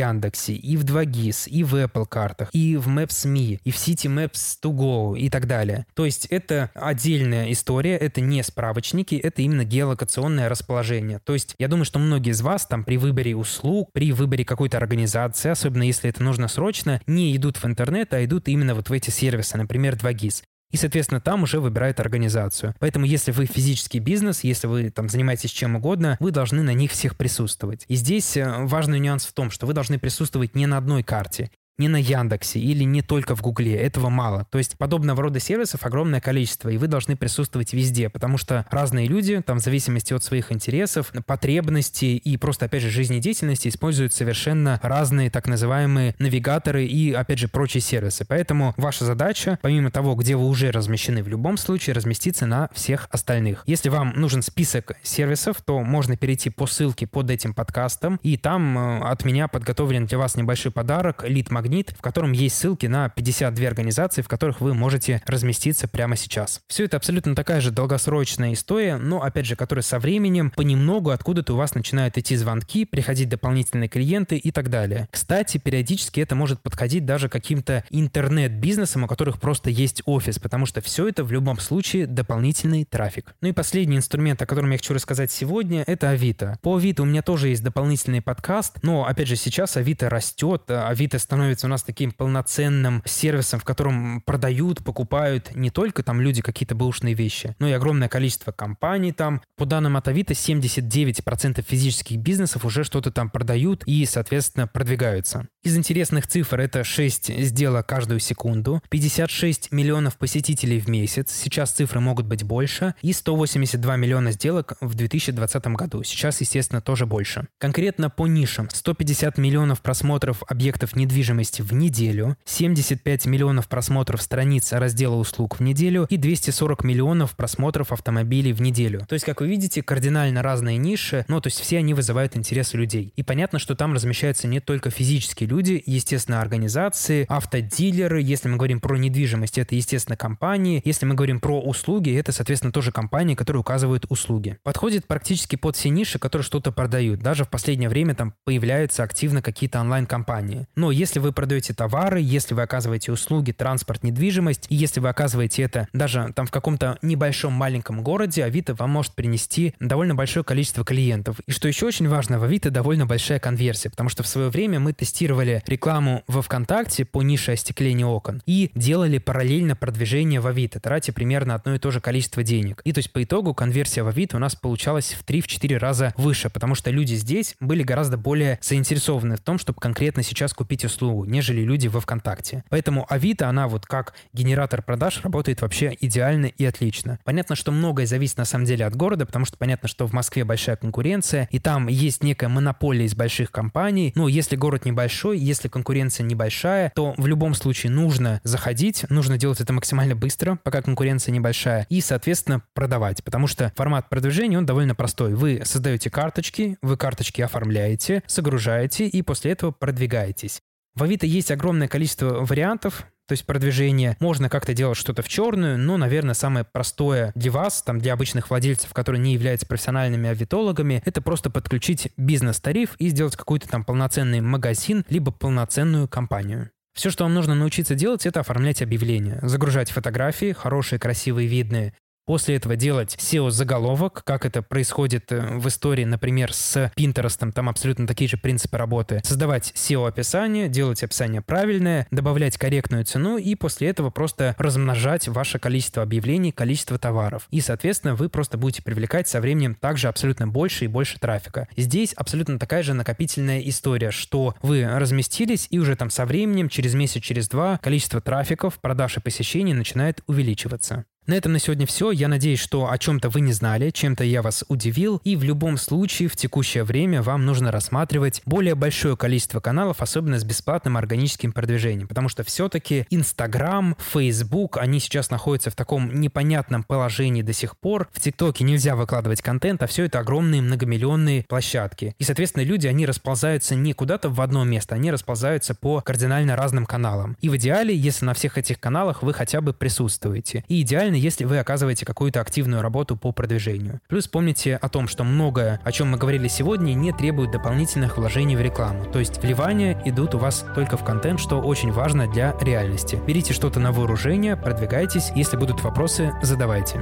и 0.00 0.76
в 0.76 0.84
2GIS, 0.84 1.48
и 1.48 1.64
в 1.64 1.74
Apple 1.74 2.06
картах, 2.06 2.50
и 2.52 2.76
в 2.76 2.88
Maps.me, 2.88 3.60
и 3.62 3.70
в 3.70 3.76
City 3.76 4.06
Maps 4.06 4.58
to 4.62 4.72
Go 4.72 5.18
и 5.18 5.28
так 5.30 5.46
далее. 5.46 5.86
То 5.94 6.04
есть 6.04 6.26
это 6.26 6.70
отдельная 6.74 7.52
история, 7.52 7.96
это 7.96 8.20
не 8.20 8.42
справочники, 8.42 9.14
это 9.14 9.42
именно 9.42 9.64
геолокационное 9.64 10.48
расположение. 10.48 11.20
То 11.24 11.34
есть 11.34 11.54
я 11.58 11.68
думаю, 11.68 11.84
что 11.84 11.98
многие 11.98 12.30
из 12.30 12.42
вас 12.42 12.66
там 12.66 12.84
при 12.84 12.96
выборе 12.96 13.36
услуг, 13.36 13.90
при 13.92 14.12
выборе 14.12 14.44
какой-то 14.44 14.76
организации, 14.76 15.50
особенно 15.50 15.82
если 15.82 16.10
это 16.10 16.22
нужно 16.22 16.48
срочно, 16.48 17.00
не 17.06 17.36
идут 17.36 17.56
в 17.56 17.64
интернет, 17.64 18.12
а 18.14 18.24
идут 18.24 18.48
именно 18.48 18.74
вот 18.74 18.88
в 18.88 18.92
эти 18.92 19.10
сервисы, 19.10 19.56
например, 19.56 19.94
2GIS. 19.94 20.42
И, 20.70 20.76
соответственно, 20.76 21.20
там 21.20 21.42
уже 21.42 21.60
выбирают 21.60 22.00
организацию. 22.00 22.74
Поэтому, 22.78 23.04
если 23.04 23.32
вы 23.32 23.46
физический 23.46 23.98
бизнес, 23.98 24.44
если 24.44 24.66
вы 24.66 24.90
там 24.90 25.08
занимаетесь 25.08 25.50
чем 25.50 25.76
угодно, 25.76 26.16
вы 26.20 26.30
должны 26.30 26.62
на 26.62 26.72
них 26.72 26.92
всех 26.92 27.16
присутствовать. 27.16 27.84
И 27.88 27.96
здесь 27.96 28.36
э, 28.36 28.64
важный 28.64 28.98
нюанс 28.98 29.26
в 29.26 29.32
том, 29.32 29.50
что 29.50 29.66
вы 29.66 29.74
должны 29.74 29.98
присутствовать 29.98 30.54
не 30.54 30.66
на 30.66 30.78
одной 30.78 31.02
карте 31.02 31.50
не 31.80 31.88
на 31.88 31.96
Яндексе 31.96 32.60
или 32.60 32.84
не 32.84 33.02
только 33.02 33.34
в 33.34 33.40
Гугле. 33.40 33.74
Этого 33.74 34.10
мало. 34.10 34.46
То 34.50 34.58
есть 34.58 34.76
подобного 34.76 35.22
рода 35.22 35.40
сервисов 35.40 35.84
огромное 35.84 36.20
количество, 36.20 36.68
и 36.68 36.76
вы 36.76 36.86
должны 36.86 37.16
присутствовать 37.16 37.72
везде, 37.72 38.10
потому 38.10 38.36
что 38.36 38.66
разные 38.70 39.08
люди, 39.08 39.40
там 39.40 39.58
в 39.58 39.62
зависимости 39.62 40.12
от 40.12 40.22
своих 40.22 40.52
интересов, 40.52 41.12
потребностей 41.26 42.18
и 42.18 42.36
просто, 42.36 42.66
опять 42.66 42.82
же, 42.82 42.90
жизнедеятельности 42.90 43.68
используют 43.68 44.12
совершенно 44.12 44.78
разные 44.82 45.30
так 45.30 45.48
называемые 45.48 46.14
навигаторы 46.18 46.84
и, 46.84 47.12
опять 47.12 47.38
же, 47.38 47.48
прочие 47.48 47.80
сервисы. 47.80 48.26
Поэтому 48.28 48.74
ваша 48.76 49.06
задача, 49.06 49.58
помимо 49.62 49.90
того, 49.90 50.14
где 50.16 50.36
вы 50.36 50.46
уже 50.46 50.70
размещены, 50.70 51.22
в 51.22 51.28
любом 51.28 51.56
случае 51.56 51.94
разместиться 51.94 52.44
на 52.44 52.68
всех 52.74 53.08
остальных. 53.10 53.62
Если 53.66 53.88
вам 53.88 54.12
нужен 54.16 54.42
список 54.42 54.92
сервисов, 55.02 55.62
то 55.62 55.80
можно 55.80 56.18
перейти 56.18 56.50
по 56.50 56.66
ссылке 56.66 57.06
под 57.06 57.30
этим 57.30 57.54
подкастом, 57.54 58.20
и 58.22 58.36
там 58.36 58.76
э, 58.76 59.08
от 59.08 59.24
меня 59.24 59.48
подготовлен 59.48 60.04
для 60.04 60.18
вас 60.18 60.36
небольшой 60.36 60.72
подарок, 60.72 61.24
лид-магнит, 61.26 61.69
магнит, 61.70 61.94
в 61.96 62.02
котором 62.02 62.32
есть 62.32 62.56
ссылки 62.56 62.86
на 62.86 63.10
52 63.10 63.66
организации, 63.66 64.22
в 64.22 64.28
которых 64.28 64.60
вы 64.60 64.74
можете 64.74 65.22
разместиться 65.26 65.86
прямо 65.86 66.16
сейчас. 66.16 66.60
Все 66.66 66.84
это 66.84 66.96
абсолютно 66.96 67.36
такая 67.36 67.60
же 67.60 67.70
долгосрочная 67.70 68.54
история, 68.54 68.96
но, 68.96 69.22
опять 69.22 69.46
же, 69.46 69.54
которая 69.54 69.84
со 69.84 70.00
временем 70.00 70.50
понемногу 70.50 71.10
откуда-то 71.10 71.54
у 71.54 71.56
вас 71.56 71.76
начинают 71.76 72.18
идти 72.18 72.34
звонки, 72.34 72.84
приходить 72.84 73.28
дополнительные 73.28 73.88
клиенты 73.88 74.36
и 74.36 74.50
так 74.50 74.68
далее. 74.68 75.06
Кстати, 75.12 75.58
периодически 75.58 76.18
это 76.18 76.34
может 76.34 76.60
подходить 76.60 77.04
даже 77.06 77.28
каким-то 77.28 77.84
интернет-бизнесам, 77.90 79.04
у 79.04 79.06
которых 79.06 79.40
просто 79.40 79.70
есть 79.70 80.02
офис, 80.06 80.40
потому 80.40 80.66
что 80.66 80.80
все 80.80 81.06
это 81.06 81.22
в 81.22 81.30
любом 81.30 81.60
случае 81.60 82.08
дополнительный 82.08 82.84
трафик. 82.84 83.34
Ну 83.40 83.48
и 83.48 83.52
последний 83.52 83.96
инструмент, 83.96 84.42
о 84.42 84.46
котором 84.46 84.72
я 84.72 84.78
хочу 84.78 84.92
рассказать 84.92 85.30
сегодня, 85.30 85.84
это 85.86 86.10
Авито. 86.10 86.58
По 86.62 86.76
Авито 86.76 87.02
у 87.02 87.06
меня 87.06 87.22
тоже 87.22 87.48
есть 87.48 87.62
дополнительный 87.62 88.20
подкаст, 88.20 88.78
но, 88.82 89.06
опять 89.06 89.28
же, 89.28 89.36
сейчас 89.36 89.76
Авито 89.76 90.10
растет, 90.10 90.68
Авито 90.68 91.20
становится 91.20 91.59
становится 91.60 91.66
у 91.66 91.70
нас 91.70 91.82
таким 91.82 92.12
полноценным 92.12 93.02
сервисом, 93.04 93.60
в 93.60 93.64
котором 93.64 94.22
продают, 94.22 94.82
покупают 94.82 95.54
не 95.54 95.70
только 95.70 96.02
там 96.02 96.20
люди 96.20 96.42
какие-то 96.42 96.74
бэушные 96.74 97.14
вещи, 97.14 97.54
но 97.58 97.68
и 97.68 97.72
огромное 97.72 98.08
количество 98.08 98.52
компаний 98.52 99.12
там. 99.12 99.42
По 99.56 99.66
данным 99.66 99.96
от 99.96 100.08
Авито, 100.08 100.32
79% 100.32 101.62
физических 101.62 102.16
бизнесов 102.18 102.64
уже 102.64 102.84
что-то 102.84 103.10
там 103.10 103.30
продают 103.30 103.84
и, 103.86 104.04
соответственно, 104.06 104.66
продвигаются. 104.66 105.46
Из 105.62 105.76
интересных 105.76 106.26
цифр 106.26 106.60
это 106.60 106.84
6 106.84 107.42
сделок 107.44 107.86
каждую 107.86 108.20
секунду, 108.20 108.80
56 108.88 109.72
миллионов 109.72 110.16
посетителей 110.16 110.80
в 110.80 110.88
месяц, 110.88 111.32
сейчас 111.32 111.72
цифры 111.72 112.00
могут 112.00 112.26
быть 112.26 112.42
больше, 112.42 112.94
и 113.02 113.12
182 113.12 113.96
миллиона 113.96 114.32
сделок 114.32 114.76
в 114.80 114.94
2020 114.94 115.66
году. 115.76 116.02
Сейчас, 116.02 116.40
естественно, 116.40 116.80
тоже 116.80 117.04
больше. 117.04 117.46
Конкретно 117.58 118.08
по 118.08 118.26
нишам 118.26 118.68
150 118.70 119.36
миллионов 119.38 119.82
просмотров 119.82 120.42
объектов 120.48 120.96
недвижимости 120.96 121.39
активности 121.40 121.62
в 121.62 121.72
неделю, 121.72 122.36
75 122.44 123.26
миллионов 123.26 123.68
просмотров 123.68 124.22
страниц 124.22 124.72
раздела 124.72 125.16
услуг 125.16 125.58
в 125.58 125.62
неделю 125.62 126.06
и 126.10 126.16
240 126.16 126.84
миллионов 126.84 127.34
просмотров 127.34 127.92
автомобилей 127.92 128.52
в 128.52 128.60
неделю. 128.60 129.06
То 129.08 129.14
есть, 129.14 129.24
как 129.24 129.40
вы 129.40 129.48
видите, 129.48 129.82
кардинально 129.82 130.42
разные 130.42 130.76
ниши, 130.76 131.24
но 131.28 131.40
то 131.40 131.48
есть 131.48 131.60
все 131.60 131.78
они 131.78 131.94
вызывают 131.94 132.36
интерес 132.36 132.74
у 132.74 132.78
людей. 132.78 133.12
И 133.16 133.22
понятно, 133.22 133.58
что 133.58 133.74
там 133.74 133.94
размещаются 133.94 134.46
не 134.46 134.60
только 134.60 134.90
физические 134.90 135.48
люди, 135.48 135.82
естественно, 135.86 136.40
организации, 136.40 137.24
автодилеры, 137.28 138.20
если 138.20 138.48
мы 138.48 138.56
говорим 138.56 138.80
про 138.80 138.96
недвижимость, 138.96 139.58
это, 139.58 139.74
естественно, 139.74 140.16
компании, 140.16 140.82
если 140.84 141.06
мы 141.06 141.14
говорим 141.14 141.40
про 141.40 141.60
услуги, 141.60 142.14
это, 142.14 142.32
соответственно, 142.32 142.72
тоже 142.72 142.92
компании, 142.92 143.34
которые 143.34 143.60
указывают 143.60 144.04
услуги. 144.10 144.58
Подходит 144.62 145.06
практически 145.06 145.56
под 145.56 145.76
все 145.76 145.88
ниши, 145.88 146.18
которые 146.18 146.44
что-то 146.44 146.70
продают. 146.70 147.20
Даже 147.20 147.44
в 147.44 147.48
последнее 147.48 147.88
время 147.88 148.14
там 148.14 148.34
появляются 148.44 149.02
активно 149.02 149.40
какие-то 149.40 149.80
онлайн-компании. 149.80 150.66
Но 150.76 150.90
если 150.90 151.20
вы 151.20 151.29
продаете 151.32 151.74
товары, 151.74 152.20
если 152.20 152.54
вы 152.54 152.62
оказываете 152.62 153.12
услуги, 153.12 153.52
транспорт, 153.52 154.02
недвижимость, 154.02 154.66
и 154.68 154.74
если 154.74 155.00
вы 155.00 155.08
оказываете 155.08 155.62
это 155.62 155.88
даже 155.92 156.32
там 156.34 156.46
в 156.46 156.50
каком-то 156.50 156.98
небольшом 157.02 157.52
маленьком 157.52 158.02
городе, 158.02 158.44
Авито 158.44 158.74
вам 158.74 158.90
может 158.90 159.14
принести 159.14 159.74
довольно 159.80 160.14
большое 160.14 160.44
количество 160.44 160.84
клиентов. 160.84 161.38
И 161.46 161.52
что 161.52 161.68
еще 161.68 161.86
очень 161.86 162.08
важно, 162.08 162.38
в 162.38 162.44
Авито 162.44 162.70
довольно 162.70 163.06
большая 163.06 163.38
конверсия, 163.38 163.90
потому 163.90 164.08
что 164.08 164.22
в 164.22 164.26
свое 164.26 164.48
время 164.48 164.80
мы 164.80 164.92
тестировали 164.92 165.62
рекламу 165.66 166.22
во 166.26 166.42
ВКонтакте 166.42 167.04
по 167.04 167.22
нише 167.22 167.52
остекления 167.52 168.06
окон 168.06 168.42
и 168.46 168.70
делали 168.74 169.18
параллельно 169.18 169.76
продвижение 169.76 170.40
в 170.40 170.46
Авито, 170.46 170.80
тратя 170.80 171.12
примерно 171.12 171.54
одно 171.54 171.74
и 171.74 171.78
то 171.78 171.90
же 171.90 172.00
количество 172.00 172.42
денег. 172.42 172.80
И 172.84 172.92
то 172.92 172.98
есть 172.98 173.12
по 173.12 173.22
итогу 173.22 173.54
конверсия 173.54 174.02
в 174.02 174.08
Авито 174.08 174.36
у 174.36 174.40
нас 174.40 174.54
получалась 174.54 175.12
в 175.12 175.24
3-4 175.24 175.78
раза 175.78 176.14
выше, 176.16 176.50
потому 176.50 176.74
что 176.74 176.90
люди 176.90 177.14
здесь 177.14 177.56
были 177.60 177.82
гораздо 177.82 178.16
более 178.16 178.58
заинтересованы 178.62 179.36
в 179.36 179.40
том, 179.40 179.58
чтобы 179.58 179.80
конкретно 179.80 180.22
сейчас 180.22 180.52
купить 180.52 180.84
услугу 180.84 181.19
нежели 181.24 181.62
люди 181.62 181.88
во 181.88 182.00
ВКонтакте. 182.00 182.64
Поэтому 182.68 183.06
Авито, 183.08 183.48
она 183.48 183.68
вот 183.68 183.86
как 183.86 184.14
генератор 184.32 184.82
продаж 184.82 185.20
работает 185.22 185.62
вообще 185.62 185.96
идеально 186.00 186.46
и 186.46 186.64
отлично. 186.64 187.18
Понятно, 187.24 187.56
что 187.56 187.72
многое 187.72 188.06
зависит 188.06 188.38
на 188.38 188.44
самом 188.44 188.64
деле 188.64 188.84
от 188.86 188.96
города, 188.96 189.26
потому 189.26 189.44
что 189.44 189.56
понятно, 189.56 189.88
что 189.88 190.06
в 190.06 190.12
Москве 190.12 190.44
большая 190.44 190.76
конкуренция, 190.76 191.48
и 191.50 191.58
там 191.58 191.88
есть 191.88 192.22
некая 192.22 192.48
монополия 192.48 193.04
из 193.04 193.14
больших 193.14 193.50
компаний. 193.50 194.12
Но 194.14 194.28
если 194.28 194.56
город 194.56 194.84
небольшой, 194.84 195.38
если 195.38 195.68
конкуренция 195.68 196.24
небольшая, 196.24 196.92
то 196.94 197.14
в 197.16 197.26
любом 197.26 197.54
случае 197.54 197.92
нужно 197.92 198.40
заходить, 198.44 199.04
нужно 199.10 199.38
делать 199.38 199.60
это 199.60 199.72
максимально 199.72 200.14
быстро, 200.14 200.58
пока 200.62 200.82
конкуренция 200.82 201.32
небольшая, 201.32 201.86
и, 201.88 202.00
соответственно, 202.00 202.62
продавать. 202.74 203.22
Потому 203.24 203.46
что 203.46 203.72
формат 203.76 204.08
продвижения, 204.08 204.58
он 204.58 204.66
довольно 204.66 204.94
простой. 204.94 205.34
Вы 205.34 205.62
создаете 205.64 206.10
карточки, 206.10 206.76
вы 206.82 206.96
карточки 206.96 207.42
оформляете, 207.42 208.22
загружаете 208.26 209.06
и 209.06 209.22
после 209.22 209.52
этого 209.52 209.70
продвигаетесь. 209.70 210.62
В 210.94 211.02
Авито 211.02 211.26
есть 211.26 211.50
огромное 211.50 211.88
количество 211.88 212.44
вариантов, 212.44 213.06
то 213.30 213.32
есть 213.32 213.46
продвижение. 213.46 214.16
Можно 214.18 214.48
как-то 214.48 214.74
делать 214.74 214.98
что-то 214.98 215.22
в 215.22 215.28
черную, 215.28 215.78
но, 215.78 215.96
наверное, 215.96 216.34
самое 216.34 216.64
простое 216.64 217.30
для 217.36 217.52
вас, 217.52 217.80
там, 217.82 218.00
для 218.00 218.14
обычных 218.14 218.50
владельцев, 218.50 218.92
которые 218.92 219.20
не 219.20 219.34
являются 219.34 219.66
профессиональными 219.66 220.28
авитологами, 220.28 221.00
это 221.04 221.22
просто 221.22 221.48
подключить 221.48 222.08
бизнес-тариф 222.16 222.96
и 222.98 223.08
сделать 223.08 223.36
какой-то 223.36 223.68
там 223.68 223.84
полноценный 223.84 224.40
магазин, 224.40 225.04
либо 225.08 225.30
полноценную 225.30 226.08
компанию. 226.08 226.70
Все, 226.92 227.10
что 227.10 227.22
вам 227.24 227.34
нужно 227.34 227.54
научиться 227.54 227.94
делать, 227.94 228.26
это 228.26 228.40
оформлять 228.40 228.82
объявления, 228.82 229.38
загружать 229.42 229.92
фотографии, 229.92 230.52
хорошие, 230.52 230.98
красивые, 230.98 231.46
видные, 231.46 231.94
После 232.26 232.56
этого 232.56 232.76
делать 232.76 233.16
SEO-заголовок, 233.18 234.22
как 234.24 234.46
это 234.46 234.62
происходит 234.62 235.32
э, 235.32 235.58
в 235.58 235.66
истории, 235.66 236.04
например, 236.04 236.52
с 236.52 236.92
Pinterest, 236.96 237.50
там 237.52 237.68
абсолютно 237.68 238.06
такие 238.06 238.28
же 238.28 238.36
принципы 238.36 238.76
работы. 238.76 239.20
Создавать 239.24 239.72
SEO-описание, 239.74 240.68
делать 240.68 241.02
описание 241.02 241.40
правильное, 241.42 242.06
добавлять 242.10 242.56
корректную 242.56 243.04
цену 243.04 243.36
и 243.36 243.54
после 243.54 243.88
этого 243.88 244.10
просто 244.10 244.54
размножать 244.58 245.26
ваше 245.28 245.58
количество 245.58 246.02
объявлений, 246.02 246.52
количество 246.52 246.98
товаров. 246.98 247.46
И, 247.50 247.60
соответственно, 247.60 248.14
вы 248.14 248.28
просто 248.28 248.58
будете 248.58 248.82
привлекать 248.82 249.26
со 249.26 249.40
временем 249.40 249.74
также 249.74 250.08
абсолютно 250.08 250.46
больше 250.46 250.84
и 250.84 250.88
больше 250.88 251.18
трафика. 251.18 251.68
Здесь 251.76 252.12
абсолютно 252.12 252.58
такая 252.58 252.82
же 252.82 252.94
накопительная 252.94 253.60
история, 253.60 254.10
что 254.10 254.54
вы 254.62 254.86
разместились 254.86 255.66
и 255.70 255.78
уже 255.78 255.96
там 255.96 256.10
со 256.10 256.26
временем, 256.26 256.68
через 256.68 256.94
месяц, 256.94 257.22
через 257.22 257.48
два, 257.48 257.78
количество 257.78 258.20
трафиков, 258.20 258.78
продаж 258.80 259.16
и 259.16 259.20
посещений 259.20 259.72
начинает 259.72 260.22
увеличиваться. 260.26 261.06
На 261.26 261.34
этом 261.34 261.52
на 261.52 261.58
сегодня 261.58 261.86
все. 261.86 262.10
Я 262.10 262.28
надеюсь, 262.28 262.58
что 262.58 262.90
о 262.90 262.98
чем-то 262.98 263.28
вы 263.28 263.40
не 263.40 263.52
знали, 263.52 263.90
чем-то 263.90 264.24
я 264.24 264.42
вас 264.42 264.64
удивил. 264.68 265.20
И 265.22 265.36
в 265.36 265.44
любом 265.44 265.76
случае 265.76 266.28
в 266.28 266.34
текущее 266.34 266.82
время 266.82 267.22
вам 267.22 267.44
нужно 267.44 267.70
рассматривать 267.70 268.42
более 268.46 268.74
большое 268.74 269.16
количество 269.16 269.60
каналов, 269.60 270.00
особенно 270.00 270.38
с 270.38 270.44
бесплатным 270.44 270.96
органическим 270.96 271.52
продвижением. 271.52 272.08
Потому 272.08 272.28
что 272.28 272.42
все-таки 272.42 273.06
Инстаграм, 273.10 273.96
Фейсбук, 274.12 274.78
они 274.78 274.98
сейчас 274.98 275.30
находятся 275.30 275.70
в 275.70 275.76
таком 275.76 276.20
непонятном 276.20 276.82
положении 276.82 277.42
до 277.42 277.52
сих 277.52 277.76
пор. 277.78 278.08
В 278.12 278.20
ТикТоке 278.20 278.64
нельзя 278.64 278.96
выкладывать 278.96 279.42
контент, 279.42 279.82
а 279.82 279.86
все 279.86 280.04
это 280.04 280.18
огромные 280.18 280.62
многомиллионные 280.62 281.44
площадки. 281.44 282.14
И, 282.18 282.24
соответственно, 282.24 282.64
люди, 282.64 282.86
они 282.86 283.06
расползаются 283.06 283.74
не 283.74 283.92
куда-то 283.92 284.30
в 284.30 284.40
одно 284.40 284.64
место, 284.64 284.94
они 284.94 285.12
расползаются 285.12 285.74
по 285.74 286.00
кардинально 286.00 286.56
разным 286.56 286.86
каналам. 286.86 287.36
И 287.40 287.48
в 287.48 287.56
идеале, 287.56 287.94
если 287.94 288.24
на 288.24 288.34
всех 288.34 288.58
этих 288.58 288.80
каналах 288.80 289.22
вы 289.22 289.34
хотя 289.34 289.60
бы 289.60 289.72
присутствуете. 289.74 290.64
И 290.66 290.82
идеально, 290.82 291.09
если 291.16 291.44
вы 291.44 291.58
оказываете 291.58 292.04
какую-то 292.04 292.40
активную 292.40 292.82
работу 292.82 293.16
по 293.16 293.32
продвижению. 293.32 294.00
Плюс 294.08 294.28
помните 294.28 294.76
о 294.76 294.88
том, 294.88 295.08
что 295.08 295.24
многое, 295.24 295.80
о 295.84 295.92
чем 295.92 296.10
мы 296.10 296.18
говорили 296.18 296.48
сегодня, 296.48 296.94
не 296.94 297.12
требует 297.12 297.50
дополнительных 297.50 298.18
вложений 298.18 298.56
в 298.56 298.60
рекламу. 298.60 299.04
То 299.12 299.18
есть 299.18 299.42
вливания 299.42 300.00
идут 300.04 300.34
у 300.34 300.38
вас 300.38 300.64
только 300.74 300.96
в 300.96 301.04
контент, 301.04 301.40
что 301.40 301.60
очень 301.60 301.92
важно 301.92 302.26
для 302.30 302.56
реальности. 302.60 303.18
Берите 303.26 303.52
что-то 303.52 303.80
на 303.80 303.92
вооружение, 303.92 304.56
продвигайтесь. 304.56 305.30
Если 305.34 305.56
будут 305.56 305.82
вопросы, 305.82 306.32
задавайте. 306.42 307.00